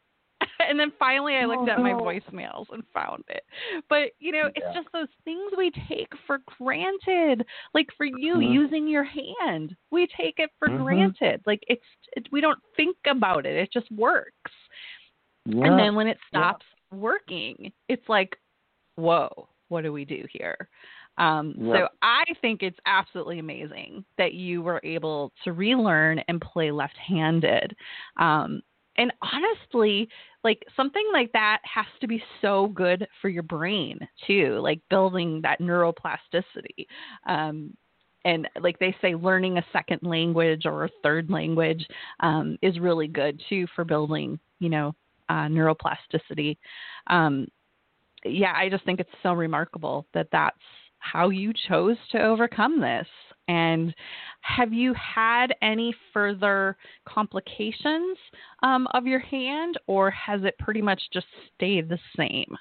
and 0.70 0.80
then 0.80 0.92
finally 0.98 1.36
I 1.36 1.46
looked 1.46 1.68
Oh, 1.68 1.72
at 1.72 1.80
my 1.80 1.94
voicemails 1.94 2.66
and 2.72 2.84
found 2.94 3.24
it. 3.28 3.44
But, 3.90 4.12
you 4.20 4.32
know, 4.32 4.50
it's 4.56 4.74
just 4.74 4.88
those 4.94 5.08
things 5.26 5.52
we 5.58 5.72
take 5.90 6.08
for 6.26 6.40
granted. 6.58 7.46
Like 7.74 7.88
for 7.98 8.06
you, 8.06 8.36
Mhm. 8.36 8.54
using 8.54 8.88
your 8.88 9.04
hand, 9.04 9.76
we 9.92 10.08
take 10.18 10.40
it 10.40 10.50
for 10.60 10.70
Mhm. 10.70 10.78
granted. 10.86 11.42
Like 11.46 11.64
it's, 11.68 11.84
it, 12.16 12.28
we 12.32 12.40
don't 12.42 12.60
think 12.78 12.96
about 13.06 13.46
it, 13.46 13.56
it 13.56 13.72
just 13.74 13.92
works. 13.92 14.52
yeah. 15.46 15.66
And 15.66 15.78
then 15.78 15.96
when 15.96 16.08
it 16.08 16.18
Yeah. 16.32 16.40
stops 16.40 16.66
working, 16.92 17.72
it's 17.90 18.08
like, 18.08 18.38
whoa, 18.96 19.50
what 19.68 19.82
do 19.84 19.92
we 19.94 20.06
do 20.06 20.26
here? 20.32 20.70
Um, 21.20 21.54
So 21.78 21.88
I 22.02 22.24
think 22.42 22.64
it's 22.64 22.80
absolutely 22.86 23.40
amazing 23.40 24.04
that 24.18 24.34
you 24.34 24.62
were 24.62 24.82
able 24.84 25.32
to 25.44 25.54
relearn 25.54 26.20
and 26.28 26.42
play 26.42 26.72
left 26.72 26.98
handed. 26.98 27.76
Um, 28.18 28.62
and 28.98 29.14
honestly, 29.22 30.10
like 30.44 30.64
something 30.76 31.06
like 31.14 31.32
that 31.34 31.60
has 31.64 31.86
to 32.02 32.08
be 32.08 32.24
so 32.42 32.68
good 32.68 33.08
for 33.22 33.30
your 33.30 33.44
brain 33.44 34.00
too, 34.26 34.60
like 34.62 34.82
building 34.90 35.42
that 35.44 35.60
neuroplasticity. 35.60 36.88
Um, 37.28 37.76
and 38.26 38.48
like 38.60 38.78
they 38.80 38.96
say, 39.02 39.16
learning 39.16 39.58
a 39.58 39.66
second 39.72 40.02
language 40.04 40.66
or 40.66 40.86
a 40.86 40.90
third 41.04 41.30
language 41.30 41.86
um, 42.20 42.58
is 42.62 42.80
really 42.80 43.08
good 43.08 43.42
too 43.48 43.68
for 43.76 43.86
building, 43.86 44.40
you 44.60 44.70
know, 44.70 44.94
uh, 45.30 45.48
neuroplasticity. 45.48 46.58
Um, 47.08 47.48
yeah, 48.26 48.54
I 48.56 48.68
just 48.68 48.84
think 48.84 49.00
it's 49.00 49.10
so 49.24 49.32
remarkable 49.34 50.06
that 50.14 50.28
that's 50.32 50.58
how 51.00 51.30
you 51.30 51.54
chose 51.68 51.98
to 52.12 52.22
overcome 52.22 52.80
this. 52.80 53.08
And 53.48 53.96
have 54.42 54.72
you 54.72 54.94
had 54.94 55.56
any 55.62 55.94
further 56.14 56.78
complications 57.08 58.18
um, 58.62 58.88
of 58.94 59.08
your 59.08 59.20
hand, 59.20 59.80
or 59.88 60.12
has 60.12 60.42
it 60.44 60.56
pretty 60.60 60.82
much 60.82 61.02
just 61.12 61.26
stayed 61.56 61.90
the 61.90 61.98
same? 62.16 62.56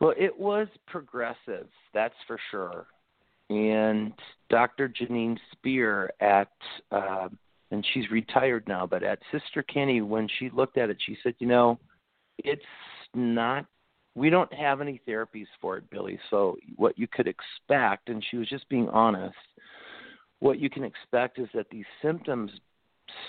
Well, 0.00 0.14
it 0.18 0.36
was 0.38 0.66
progressive, 0.86 1.68
that's 1.94 2.14
for 2.26 2.38
sure. 2.50 2.86
and 3.50 4.12
Dr. 4.50 4.88
Janine 4.88 5.38
Spear 5.52 6.10
at, 6.20 6.50
uh, 6.90 7.28
and 7.70 7.86
she's 7.92 8.10
retired 8.10 8.66
now, 8.66 8.86
but 8.86 9.02
at 9.02 9.18
Sister 9.30 9.62
Kenny, 9.62 10.00
when 10.00 10.28
she 10.38 10.50
looked 10.50 10.78
at 10.78 10.90
it, 10.90 10.98
she 11.04 11.16
said, 11.22 11.34
you 11.38 11.46
know, 11.46 11.78
it's 12.38 12.62
not 13.14 13.66
we 14.18 14.30
don't 14.30 14.52
have 14.52 14.80
any 14.80 15.00
therapies 15.06 15.46
for 15.60 15.76
it, 15.76 15.88
Billy. 15.90 16.18
So 16.30 16.56
what 16.76 16.98
you 16.98 17.06
could 17.06 17.28
expect, 17.28 18.08
and 18.08 18.24
she 18.30 18.36
was 18.36 18.48
just 18.48 18.68
being 18.68 18.88
honest, 18.88 19.36
what 20.40 20.58
you 20.58 20.68
can 20.68 20.84
expect 20.84 21.38
is 21.38 21.48
that 21.54 21.70
these 21.70 21.84
symptoms 22.02 22.50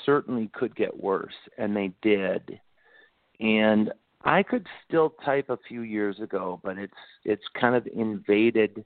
certainly 0.05 0.49
could 0.53 0.75
get 0.75 1.01
worse, 1.01 1.33
and 1.57 1.75
they 1.75 1.91
did. 2.01 2.59
And 3.39 3.91
I 4.23 4.43
could 4.43 4.67
still 4.87 5.15
type 5.23 5.49
a 5.49 5.57
few 5.67 5.81
years 5.81 6.19
ago, 6.19 6.59
but 6.63 6.77
it's 6.77 6.93
it's 7.23 7.43
kind 7.59 7.75
of 7.75 7.87
invaded 7.87 8.83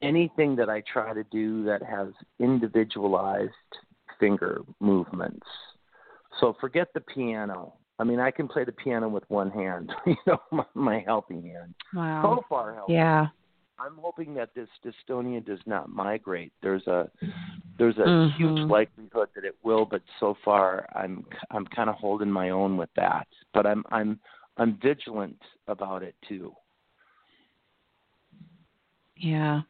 anything 0.00 0.56
that 0.56 0.70
I 0.70 0.82
try 0.90 1.12
to 1.12 1.24
do 1.24 1.64
that 1.64 1.82
has 1.82 2.08
individualized 2.38 3.52
finger 4.18 4.62
movements. 4.80 5.46
So 6.40 6.56
forget 6.60 6.88
the 6.94 7.00
piano. 7.00 7.74
I 7.98 8.04
mean, 8.04 8.20
I 8.20 8.30
can 8.30 8.46
play 8.46 8.64
the 8.64 8.72
piano 8.72 9.08
with 9.08 9.24
one 9.28 9.50
hand, 9.50 9.92
you 10.06 10.16
know, 10.26 10.38
my, 10.52 10.64
my 10.74 11.04
healthy 11.04 11.40
hand. 11.40 11.74
Wow. 11.94 12.22
So 12.22 12.44
far, 12.48 12.74
healthy. 12.74 12.94
Yeah. 12.94 13.26
I'm 13.80 13.96
hoping 13.96 14.34
that 14.34 14.50
this 14.54 14.68
dystonia 14.84 15.44
does 15.44 15.60
not 15.64 15.88
migrate. 15.88 16.52
There's 16.62 16.86
a 16.88 17.08
there's 17.78 17.96
a 17.98 18.00
mm-hmm. 18.00 18.36
huge 18.36 18.68
likelihood 18.68 19.28
that 19.36 19.44
it 19.44 19.54
will, 19.62 19.84
but 19.84 20.02
so 20.18 20.36
far 20.44 20.88
I'm 20.96 21.24
I'm 21.52 21.64
kind 21.66 21.88
of 21.88 21.94
holding 21.94 22.30
my 22.30 22.50
own 22.50 22.76
with 22.76 22.90
that. 22.96 23.28
But 23.54 23.66
I'm 23.66 23.84
I'm 23.92 24.18
I'm 24.56 24.78
vigilant 24.82 25.40
about 25.68 26.02
it 26.02 26.16
too. 26.28 26.52
Yeah. 29.16 29.62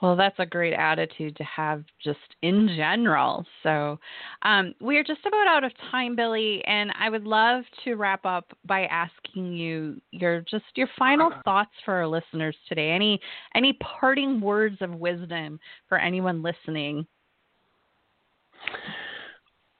Well, 0.00 0.16
that's 0.16 0.38
a 0.40 0.46
great 0.46 0.74
attitude 0.74 1.36
to 1.36 1.44
have 1.44 1.84
just 2.02 2.18
in 2.42 2.68
general. 2.76 3.46
So, 3.62 4.00
um, 4.42 4.74
we 4.80 4.96
are 4.98 5.04
just 5.04 5.24
about 5.24 5.46
out 5.46 5.62
of 5.62 5.72
time, 5.92 6.16
Billy, 6.16 6.60
and 6.66 6.92
I 6.98 7.08
would 7.08 7.24
love 7.24 7.62
to 7.84 7.94
wrap 7.94 8.26
up 8.26 8.52
by 8.66 8.86
asking 8.86 9.52
you 9.52 10.00
your 10.10 10.40
just 10.40 10.64
your 10.74 10.88
final 10.98 11.30
thoughts 11.44 11.70
for 11.84 11.94
our 11.94 12.08
listeners 12.08 12.56
today. 12.68 12.90
Any 12.90 13.20
any 13.54 13.74
parting 13.74 14.40
words 14.40 14.78
of 14.80 14.92
wisdom 14.94 15.60
for 15.88 15.98
anyone 15.98 16.42
listening? 16.42 17.06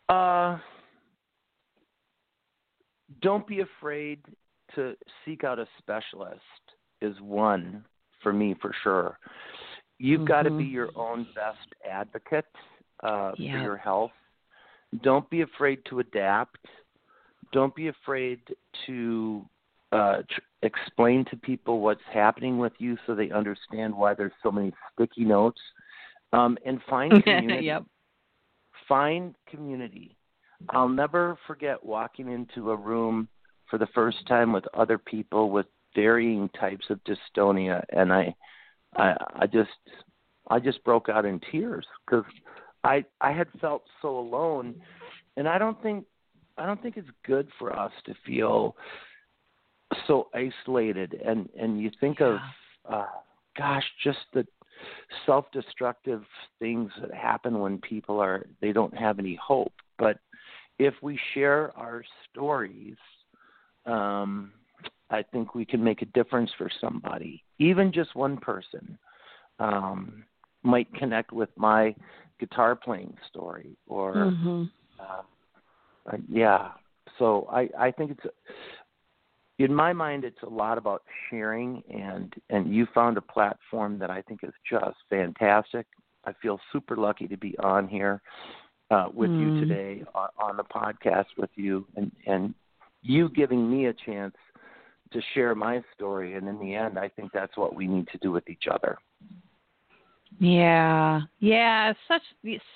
Uh, 0.08 0.58
don't 3.22 3.46
be 3.46 3.60
afraid 3.60 4.20
to 4.76 4.94
seek 5.24 5.42
out 5.42 5.58
a 5.58 5.66
specialist. 5.78 6.40
Is 7.00 7.20
one 7.20 7.84
for 8.22 8.32
me 8.32 8.54
for 8.62 8.72
sure 8.84 9.18
You've 10.02 10.22
mm-hmm. 10.22 10.26
got 10.26 10.42
to 10.42 10.50
be 10.50 10.64
your 10.64 10.90
own 10.96 11.28
best 11.32 11.74
advocate 11.88 12.44
uh, 13.04 13.30
yeah. 13.38 13.52
for 13.52 13.62
your 13.62 13.76
health. 13.76 14.10
Don't 15.04 15.28
be 15.30 15.42
afraid 15.42 15.78
to 15.90 16.00
adapt. 16.00 16.58
Don't 17.52 17.72
be 17.76 17.86
afraid 17.86 18.40
to 18.86 19.46
uh, 19.92 20.22
tr- 20.28 20.40
explain 20.62 21.24
to 21.30 21.36
people 21.36 21.78
what's 21.78 22.02
happening 22.12 22.58
with 22.58 22.72
you 22.78 22.98
so 23.06 23.14
they 23.14 23.30
understand 23.30 23.94
why 23.94 24.12
there's 24.12 24.32
so 24.42 24.50
many 24.50 24.72
sticky 24.92 25.24
notes. 25.24 25.60
Um, 26.32 26.58
and 26.66 26.80
find 26.90 27.12
community. 27.24 27.66
yep. 27.66 27.84
Find 28.88 29.36
community. 29.48 30.16
I'll 30.70 30.88
never 30.88 31.38
forget 31.46 31.84
walking 31.84 32.28
into 32.28 32.72
a 32.72 32.76
room 32.76 33.28
for 33.70 33.78
the 33.78 33.88
first 33.94 34.26
time 34.26 34.52
with 34.52 34.64
other 34.74 34.98
people 34.98 35.50
with 35.50 35.66
varying 35.94 36.48
types 36.58 36.86
of 36.90 36.98
dystonia, 37.04 37.84
and 37.90 38.12
I 38.12 38.34
I 38.96 39.14
I 39.36 39.46
just 39.46 39.70
I 40.48 40.58
just 40.58 40.82
broke 40.84 41.08
out 41.08 41.24
in 41.24 41.40
tears 41.50 41.86
because 42.06 42.24
I 42.84 43.04
I 43.20 43.32
had 43.32 43.48
felt 43.60 43.84
so 44.00 44.18
alone, 44.18 44.74
and 45.36 45.48
I 45.48 45.58
don't 45.58 45.80
think 45.82 46.04
I 46.58 46.66
don't 46.66 46.82
think 46.82 46.96
it's 46.96 47.08
good 47.26 47.48
for 47.58 47.76
us 47.76 47.92
to 48.06 48.14
feel 48.26 48.76
so 50.06 50.28
isolated. 50.34 51.20
And 51.24 51.48
and 51.58 51.80
you 51.80 51.90
think 52.00 52.20
yeah. 52.20 52.26
of 52.26 52.38
uh, 52.92 53.06
gosh, 53.56 53.84
just 54.02 54.18
the 54.32 54.46
self-destructive 55.26 56.24
things 56.58 56.90
that 57.00 57.14
happen 57.14 57.60
when 57.60 57.78
people 57.78 58.18
are 58.18 58.46
they 58.60 58.72
don't 58.72 58.96
have 58.96 59.18
any 59.18 59.38
hope. 59.42 59.72
But 59.98 60.18
if 60.78 60.94
we 61.02 61.18
share 61.34 61.76
our 61.76 62.02
stories, 62.30 62.96
um, 63.86 64.52
I 65.12 65.22
think 65.22 65.54
we 65.54 65.64
can 65.64 65.82
make 65.82 66.02
a 66.02 66.06
difference 66.06 66.50
for 66.56 66.70
somebody, 66.80 67.44
even 67.58 67.92
just 67.92 68.14
one 68.16 68.36
person. 68.38 68.98
Um, 69.58 70.24
might 70.62 70.92
connect 70.94 71.32
with 71.32 71.50
my 71.56 71.94
guitar 72.38 72.74
playing 72.74 73.16
story 73.28 73.76
or 73.86 74.14
mm-hmm. 74.14 74.64
uh, 75.00 75.22
uh, 76.12 76.16
yeah 76.28 76.70
so 77.18 77.46
i 77.52 77.68
i 77.78 77.90
think 77.90 78.10
it's 78.10 78.34
in 79.58 79.72
my 79.72 79.92
mind 79.92 80.24
it's 80.24 80.42
a 80.42 80.48
lot 80.48 80.78
about 80.78 81.02
sharing 81.28 81.82
and 81.92 82.34
and 82.50 82.74
you 82.74 82.86
found 82.94 83.16
a 83.16 83.20
platform 83.20 83.98
that 83.98 84.10
i 84.10 84.20
think 84.22 84.40
is 84.42 84.52
just 84.68 84.96
fantastic 85.08 85.86
i 86.24 86.32
feel 86.42 86.58
super 86.72 86.96
lucky 86.96 87.28
to 87.28 87.36
be 87.36 87.56
on 87.58 87.86
here 87.86 88.20
uh, 88.90 89.08
with 89.14 89.30
mm. 89.30 89.40
you 89.40 89.60
today 89.60 90.02
on, 90.14 90.28
on 90.40 90.56
the 90.56 90.64
podcast 90.64 91.26
with 91.36 91.50
you 91.54 91.86
and 91.96 92.10
and 92.26 92.54
you 93.02 93.28
giving 93.28 93.70
me 93.70 93.86
a 93.86 93.92
chance 93.92 94.34
to 95.12 95.20
share 95.34 95.54
my 95.54 95.82
story 95.94 96.34
and 96.34 96.48
in 96.48 96.58
the 96.58 96.74
end 96.74 96.98
i 96.98 97.08
think 97.08 97.30
that's 97.32 97.56
what 97.56 97.74
we 97.74 97.86
need 97.86 98.06
to 98.08 98.18
do 98.18 98.30
with 98.30 98.48
each 98.48 98.64
other 98.70 98.98
yeah, 100.38 101.20
yeah, 101.40 101.92
such 102.08 102.22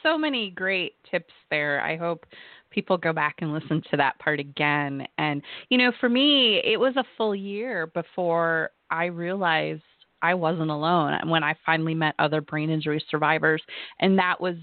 so 0.03 0.19
many 0.19 0.51
great 0.51 0.95
tips 1.11 1.33
there. 1.51 1.81
I 1.81 1.97
hope 1.97 2.27
people 2.71 2.99
go 2.99 3.13
back 3.13 3.37
and 3.41 3.53
listen 3.53 3.83
to 3.91 3.97
that 3.97 4.19
part 4.19 4.41
again. 4.41 5.07
And 5.19 5.43
you 5.69 5.79
know, 5.79 5.93
for 5.99 6.09
me, 6.09 6.61
it 6.65 6.79
was 6.79 6.95
a 6.97 7.05
full 7.17 7.35
year 7.35 7.87
before 7.89 8.71
I 8.91 9.07
realized 9.07 9.83
I 10.23 10.35
wasn't 10.35 10.71
alone 10.71 11.13
And 11.15 11.31
when 11.31 11.45
I 11.45 11.55
finally 11.65 11.95
met 11.95 12.15
other 12.19 12.41
brain 12.41 12.71
injury 12.71 13.03
survivors, 13.11 13.63
and 14.01 14.19
that 14.19 14.41
was 14.41 14.57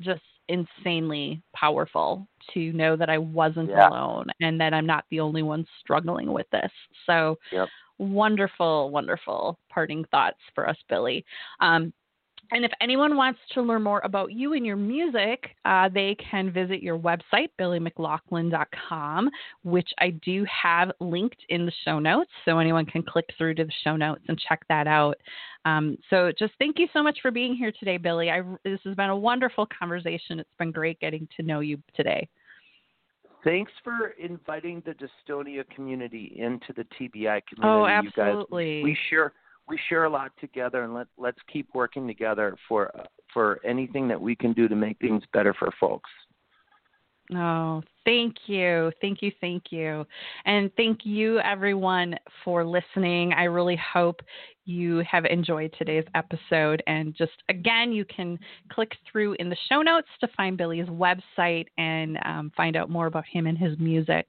just 0.00 0.22
insanely 0.50 1.42
powerful 1.54 2.26
to 2.52 2.72
know 2.72 2.96
that 2.96 3.08
I 3.08 3.18
wasn't 3.18 3.70
yeah. 3.70 3.88
alone 3.88 4.26
and 4.40 4.60
that 4.60 4.74
I'm 4.74 4.86
not 4.86 5.04
the 5.10 5.20
only 5.20 5.42
one 5.42 5.64
struggling 5.80 6.32
with 6.32 6.46
this. 6.50 6.70
So, 7.06 7.38
yep. 7.52 7.68
wonderful, 7.98 8.90
wonderful 8.90 9.58
parting 9.68 10.04
thoughts 10.10 10.38
for 10.54 10.68
us, 10.68 10.76
Billy. 10.88 11.24
Um, 11.60 11.92
and 12.52 12.64
if 12.64 12.72
anyone 12.80 13.16
wants 13.16 13.40
to 13.54 13.62
learn 13.62 13.82
more 13.82 14.00
about 14.04 14.32
you 14.32 14.54
and 14.54 14.66
your 14.66 14.76
music, 14.76 15.50
uh, 15.64 15.88
they 15.88 16.16
can 16.16 16.52
visit 16.52 16.82
your 16.82 16.98
website, 16.98 17.48
billymclaughlin.com, 17.60 19.30
which 19.64 19.88
I 19.98 20.10
do 20.10 20.44
have 20.62 20.90
linked 21.00 21.42
in 21.48 21.66
the 21.66 21.72
show 21.84 21.98
notes. 21.98 22.30
So 22.44 22.58
anyone 22.58 22.86
can 22.86 23.02
click 23.02 23.26
through 23.38 23.54
to 23.54 23.64
the 23.64 23.72
show 23.84 23.96
notes 23.96 24.22
and 24.28 24.38
check 24.38 24.60
that 24.68 24.86
out. 24.86 25.16
Um, 25.64 25.96
so 26.08 26.32
just 26.38 26.52
thank 26.58 26.78
you 26.78 26.88
so 26.92 27.02
much 27.02 27.18
for 27.22 27.30
being 27.30 27.54
here 27.54 27.72
today, 27.78 27.98
Billy. 27.98 28.30
I, 28.30 28.42
this 28.64 28.80
has 28.84 28.94
been 28.94 29.10
a 29.10 29.16
wonderful 29.16 29.66
conversation. 29.66 30.40
It's 30.40 30.50
been 30.58 30.72
great 30.72 30.98
getting 31.00 31.28
to 31.36 31.42
know 31.42 31.60
you 31.60 31.78
today. 31.94 32.28
Thanks 33.44 33.72
for 33.82 34.08
inviting 34.18 34.82
the 34.84 34.92
dystonia 34.92 35.64
community 35.74 36.36
into 36.38 36.74
the 36.74 36.82
TBI 36.82 37.40
community. 37.46 37.62
Oh, 37.62 37.86
absolutely. 37.86 38.82
We 38.82 38.96
share 39.08 39.32
we 39.70 39.78
share 39.88 40.04
a 40.04 40.10
lot 40.10 40.32
together, 40.40 40.82
and 40.82 40.92
let 40.92 41.06
let's 41.16 41.38
keep 41.50 41.68
working 41.72 42.06
together 42.06 42.56
for 42.68 42.90
for 43.32 43.60
anything 43.64 44.08
that 44.08 44.20
we 44.20 44.34
can 44.34 44.52
do 44.52 44.68
to 44.68 44.74
make 44.74 44.98
things 44.98 45.22
better 45.32 45.54
for 45.54 45.70
folks. 45.78 46.10
Oh, 47.32 47.80
thank 48.04 48.34
you. 48.46 48.90
Thank 49.00 49.22
you. 49.22 49.30
Thank 49.40 49.64
you. 49.70 50.04
And 50.46 50.70
thank 50.76 51.00
you, 51.04 51.38
everyone, 51.40 52.16
for 52.44 52.64
listening. 52.64 53.32
I 53.32 53.44
really 53.44 53.78
hope 53.92 54.20
you 54.64 55.04
have 55.08 55.24
enjoyed 55.26 55.72
today's 55.78 56.04
episode. 56.14 56.82
And 56.88 57.14
just 57.16 57.32
again, 57.48 57.92
you 57.92 58.04
can 58.04 58.38
click 58.72 58.92
through 59.10 59.34
in 59.34 59.48
the 59.48 59.56
show 59.68 59.80
notes 59.82 60.08
to 60.20 60.28
find 60.36 60.56
Billy's 60.56 60.86
website 60.86 61.66
and 61.78 62.18
um, 62.24 62.50
find 62.56 62.76
out 62.76 62.90
more 62.90 63.06
about 63.06 63.24
him 63.30 63.46
and 63.46 63.56
his 63.56 63.78
music. 63.78 64.26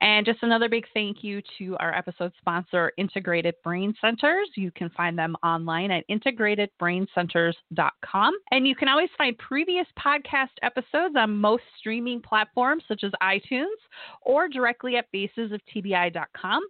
And 0.00 0.24
just 0.26 0.42
another 0.42 0.68
big 0.68 0.84
thank 0.94 1.22
you 1.22 1.40
to 1.58 1.76
our 1.78 1.94
episode 1.94 2.32
sponsor, 2.38 2.92
Integrated 2.98 3.54
Brain 3.62 3.94
Centers. 4.00 4.48
You 4.56 4.70
can 4.70 4.88
find 4.90 5.18
them 5.18 5.36
online 5.42 5.90
at 5.90 6.06
integratedbraincenters.com. 6.08 8.34
And 8.50 8.66
you 8.66 8.74
can 8.74 8.88
always 8.88 9.10
find 9.16 9.38
previous 9.38 9.86
podcast 9.98 10.48
episodes 10.62 11.14
on 11.16 11.34
most 11.36 11.62
streaming 11.78 12.20
platforms 12.20 12.82
such 12.88 13.04
as 13.04 13.12
iTunes 13.22 13.76
or 14.22 14.48
directly 14.48 14.96
at 14.96 15.06
facesoftbi.com. 15.12 16.62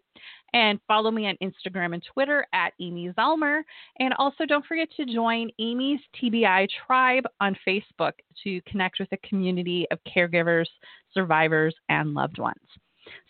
And 0.55 0.79
follow 0.87 1.11
me 1.11 1.27
on 1.27 1.39
Instagram 1.43 1.95
and 1.95 2.03
Twitter 2.13 2.47
at 2.53 2.75
Amy 2.81 3.11
Zellmer. 3.19 3.63
And 3.99 4.13
also 4.19 4.45
don't 4.45 4.67
forget 4.67 4.89
to 4.97 5.07
join 5.07 5.49
Amy's 5.59 6.01
TBI 6.21 6.69
Tribe 6.87 7.25
on 7.41 7.57
Facebook 7.67 8.13
to 8.45 8.61
connect 8.63 9.01
with 9.01 9.11
a 9.13 9.17
community 9.27 9.87
of 9.91 9.99
caregivers, 10.05 10.67
survivors, 11.15 11.75
and 11.89 12.13
loved 12.13 12.39
ones. 12.39 12.59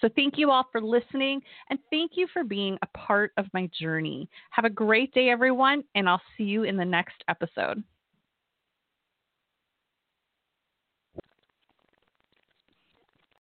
So 0.00 0.08
thank 0.14 0.38
you 0.38 0.50
all 0.50 0.66
for 0.70 0.80
listening 0.80 1.40
and 1.70 1.78
thank 1.90 2.12
you 2.14 2.26
for 2.32 2.44
being 2.44 2.78
a 2.82 2.98
part 2.98 3.32
of 3.36 3.46
my 3.52 3.68
journey. 3.78 4.28
Have 4.50 4.64
a 4.64 4.70
great 4.70 5.12
day, 5.12 5.30
everyone, 5.30 5.84
and 5.94 6.08
I'll 6.08 6.22
see 6.36 6.44
you 6.44 6.64
in 6.64 6.76
the 6.76 6.84
next 6.84 7.22
episode. 7.28 7.82